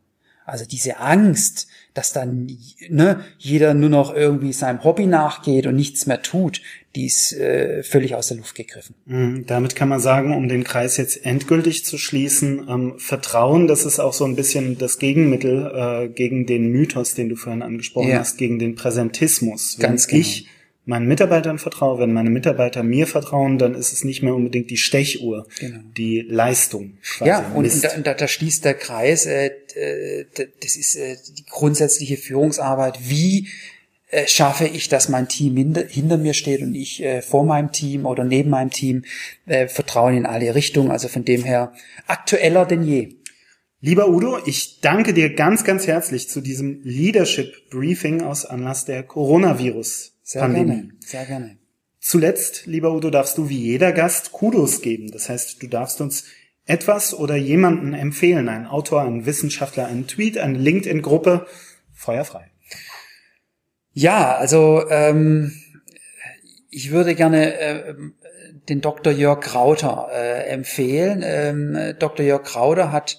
Also 0.45 0.65
diese 0.65 0.99
Angst, 0.99 1.67
dass 1.97 2.13
dann 2.13 2.47
ne, 2.89 3.25
jeder 3.39 3.73
nur 3.73 3.89
noch 3.89 4.13
irgendwie 4.13 4.53
seinem 4.53 4.83
Hobby 4.83 5.07
nachgeht 5.07 5.65
und 5.65 5.75
nichts 5.75 6.05
mehr 6.05 6.21
tut, 6.21 6.61
die 6.95 7.07
ist 7.07 7.33
äh, 7.33 7.81
völlig 7.81 8.13
aus 8.13 8.27
der 8.27 8.37
Luft 8.37 8.53
gegriffen. 8.53 8.93
Mhm, 9.05 9.45
damit 9.47 9.75
kann 9.75 9.89
man 9.89 9.99
sagen, 9.99 10.35
um 10.35 10.47
den 10.47 10.63
Kreis 10.63 10.97
jetzt 10.97 11.25
endgültig 11.25 11.85
zu 11.85 11.97
schließen, 11.97 12.67
ähm, 12.69 12.93
Vertrauen, 12.99 13.67
das 13.67 13.83
ist 13.83 13.99
auch 13.99 14.13
so 14.13 14.25
ein 14.25 14.35
bisschen 14.35 14.77
das 14.77 14.99
Gegenmittel 14.99 15.71
äh, 15.73 16.07
gegen 16.09 16.45
den 16.45 16.71
Mythos, 16.71 17.15
den 17.15 17.29
du 17.29 17.35
vorhin 17.35 17.63
angesprochen 17.63 18.09
ja. 18.09 18.19
hast, 18.19 18.37
gegen 18.37 18.59
den 18.59 18.75
Präsentismus. 18.75 19.77
Wenn 19.79 19.89
Ganz 19.89 20.07
genau. 20.07 20.21
ich 20.21 20.47
meinen 20.87 21.07
Mitarbeitern 21.07 21.59
vertraue, 21.59 21.99
wenn 21.99 22.13
meine 22.13 22.29
Mitarbeiter 22.29 22.81
mir 22.81 23.07
vertrauen, 23.07 23.57
dann 23.57 23.75
ist 23.75 23.91
es 23.91 24.03
nicht 24.05 24.23
mehr 24.23 24.33
unbedingt 24.33 24.69
die 24.69 24.77
Stechuhr, 24.77 25.45
genau. 25.59 25.79
die 25.97 26.21
Leistung. 26.21 26.97
Ja, 27.23 27.51
und, 27.53 27.65
und 27.65 28.07
da, 28.07 28.13
da, 28.13 28.27
schließt 28.27 28.63
der 28.63 28.73
Kreis, 28.73 29.25
äh, 29.25 29.51
äh 29.75 30.25
das 30.61 30.75
ist 30.77 30.95
äh, 30.95 31.17
die 31.37 31.45
grundsätzliche 31.45 32.15
Führungsarbeit, 32.15 32.99
wie 33.09 33.49
äh, 34.09 34.27
schaffe 34.27 34.65
ich, 34.65 34.87
dass 34.87 35.09
mein 35.09 35.27
Team 35.27 35.57
hinter, 35.57 35.85
hinter 35.85 36.17
mir 36.17 36.33
steht 36.33 36.61
und 36.61 36.73
ich 36.73 37.03
äh, 37.03 37.21
vor 37.21 37.43
meinem 37.43 37.73
Team 37.73 38.05
oder 38.05 38.23
neben 38.23 38.49
meinem 38.49 38.71
Team 38.71 39.03
äh, 39.45 39.67
Vertrauen 39.67 40.15
in 40.15 40.25
alle 40.25 40.55
Richtungen. 40.55 40.89
Also 40.89 41.09
von 41.09 41.25
dem 41.25 41.43
her 41.43 41.73
aktueller 42.07 42.65
denn 42.65 42.83
je. 42.83 43.15
Lieber 43.81 44.07
Udo, 44.07 44.39
ich 44.45 44.79
danke 44.79 45.13
dir 45.13 45.35
ganz, 45.35 45.65
ganz 45.65 45.85
herzlich 45.85 46.29
zu 46.29 46.39
diesem 46.39 46.79
Leadership 46.83 47.69
Briefing 47.69 48.21
aus 48.21 48.45
Anlass 48.45 48.85
der 48.85 49.03
Coronavirus 49.03 50.16
sehr 50.27 50.49
gerne, 50.49 50.89
sehr 50.99 51.25
gerne. 51.25 51.57
Zuletzt, 52.01 52.65
lieber 52.65 52.93
Udo, 52.93 53.09
darfst 53.09 53.37
du 53.37 53.47
wie 53.47 53.59
jeder 53.59 53.93
Gast 53.93 54.33
Kudos 54.33 54.81
geben. 54.81 55.09
Das 55.09 55.29
heißt, 55.29 55.63
du 55.63 55.67
darfst 55.67 56.01
uns 56.01 56.25
etwas 56.65 57.13
oder 57.13 57.37
jemanden 57.37 57.93
empfehlen, 57.93 58.49
einen 58.49 58.65
Autor, 58.65 59.03
einen 59.03 59.25
Wissenschaftler, 59.25 59.87
einen 59.87 60.05
Tweet, 60.05 60.37
eine 60.37 60.57
LinkedIn-Gruppe. 60.57 61.47
Feuerfrei. 61.93 62.51
Ja, 63.93 64.35
also 64.35 64.89
ähm, 64.89 65.53
ich 66.69 66.91
würde 66.91 67.15
gerne 67.15 67.57
äh, 67.57 67.95
den 68.67 68.81
Dr. 68.81 69.13
Jörg 69.13 69.39
Krauter 69.39 70.09
äh, 70.11 70.49
empfehlen. 70.49 71.23
Ähm, 71.23 71.95
Dr. 71.99 72.25
Jörg 72.25 72.43
Krauter 72.43 72.91
hat 72.91 73.17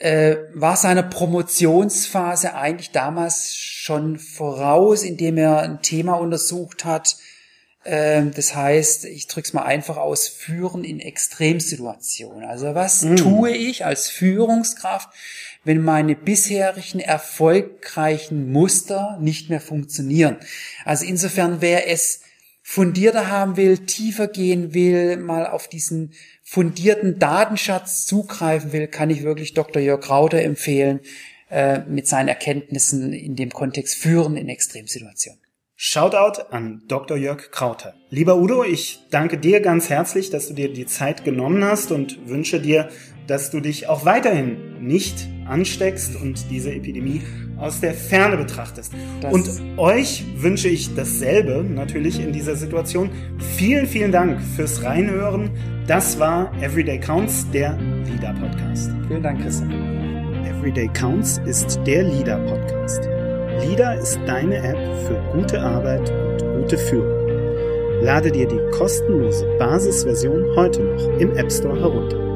äh, 0.00 0.36
war 0.54 0.76
seiner 0.76 1.02
Promotionsphase 1.02 2.54
eigentlich 2.54 2.90
damals 2.90 3.54
schon 3.54 4.18
voraus, 4.18 5.02
indem 5.02 5.36
er 5.36 5.60
ein 5.60 5.82
Thema 5.82 6.14
untersucht 6.14 6.86
hat. 6.86 7.16
Ähm, 7.84 8.32
das 8.34 8.54
heißt, 8.54 9.04
ich 9.04 9.26
drück's 9.26 9.52
mal 9.52 9.64
einfach 9.64 9.98
aus, 9.98 10.26
führen 10.26 10.84
in 10.84 11.00
Extremsituationen. 11.00 12.48
Also 12.48 12.74
was 12.74 13.02
mm. 13.02 13.16
tue 13.16 13.50
ich 13.50 13.84
als 13.84 14.08
Führungskraft, 14.08 15.10
wenn 15.64 15.82
meine 15.82 16.16
bisherigen 16.16 17.00
erfolgreichen 17.00 18.50
Muster 18.50 19.18
nicht 19.20 19.50
mehr 19.50 19.60
funktionieren? 19.60 20.38
Also 20.86 21.04
insofern, 21.04 21.60
wer 21.60 21.90
es 21.90 22.22
fundierter 22.62 23.28
haben 23.28 23.58
will, 23.58 23.78
tiefer 23.84 24.28
gehen 24.28 24.72
will, 24.72 25.18
mal 25.18 25.46
auf 25.46 25.68
diesen 25.68 26.14
fundierten 26.50 27.20
Datenschatz 27.20 28.06
zugreifen 28.06 28.72
will, 28.72 28.88
kann 28.88 29.08
ich 29.08 29.22
wirklich 29.22 29.54
Dr. 29.54 29.80
Jörg 29.80 30.00
Krauter 30.00 30.42
empfehlen, 30.42 30.98
äh, 31.48 31.82
mit 31.86 32.08
seinen 32.08 32.26
Erkenntnissen 32.26 33.12
in 33.12 33.36
dem 33.36 33.50
Kontext 33.50 33.94
führen 33.94 34.36
in 34.36 34.48
Extremsituationen. 34.48 35.38
Shoutout 35.76 36.42
an 36.50 36.82
Dr. 36.88 37.16
Jörg 37.16 37.52
Krauter. 37.52 37.94
Lieber 38.08 38.36
Udo, 38.36 38.64
ich 38.64 38.98
danke 39.12 39.38
dir 39.38 39.60
ganz 39.60 39.90
herzlich, 39.90 40.30
dass 40.30 40.48
du 40.48 40.54
dir 40.54 40.72
die 40.72 40.86
Zeit 40.86 41.24
genommen 41.24 41.64
hast 41.64 41.92
und 41.92 42.28
wünsche 42.28 42.60
dir, 42.60 42.90
dass 43.30 43.48
du 43.50 43.60
dich 43.60 43.88
auch 43.88 44.04
weiterhin 44.04 44.56
nicht 44.80 45.28
ansteckst 45.46 46.20
und 46.20 46.50
diese 46.50 46.74
Epidemie 46.74 47.22
aus 47.58 47.78
der 47.78 47.94
Ferne 47.94 48.36
betrachtest. 48.36 48.92
Das 49.20 49.32
und 49.32 49.78
euch 49.78 50.24
wünsche 50.36 50.68
ich 50.68 50.96
dasselbe 50.96 51.62
natürlich 51.62 52.18
in 52.18 52.32
dieser 52.32 52.56
Situation. 52.56 53.08
Vielen, 53.56 53.86
vielen 53.86 54.10
Dank 54.10 54.40
fürs 54.56 54.82
Reinhören. 54.82 55.50
Das 55.86 56.18
war 56.18 56.52
Everyday 56.60 56.98
Counts, 56.98 57.48
der 57.52 57.78
Leader 58.04 58.34
Podcast. 58.34 58.90
Vielen 59.06 59.22
Dank, 59.22 59.40
Christian. 59.40 59.70
Everyday 60.44 60.88
Counts 60.88 61.40
ist 61.46 61.78
der 61.86 62.02
Leader 62.02 62.38
Podcast. 62.38 63.08
Leader 63.64 63.96
ist 63.96 64.18
deine 64.26 64.56
App 64.56 65.06
für 65.06 65.22
gute 65.32 65.60
Arbeit 65.60 66.10
und 66.10 66.62
gute 66.62 66.76
Führung. 66.76 68.02
Lade 68.02 68.32
dir 68.32 68.48
die 68.48 68.60
kostenlose 68.72 69.46
Basisversion 69.58 70.44
heute 70.56 70.82
noch 70.82 71.20
im 71.20 71.36
App 71.36 71.52
Store 71.52 71.78
herunter. 71.78 72.29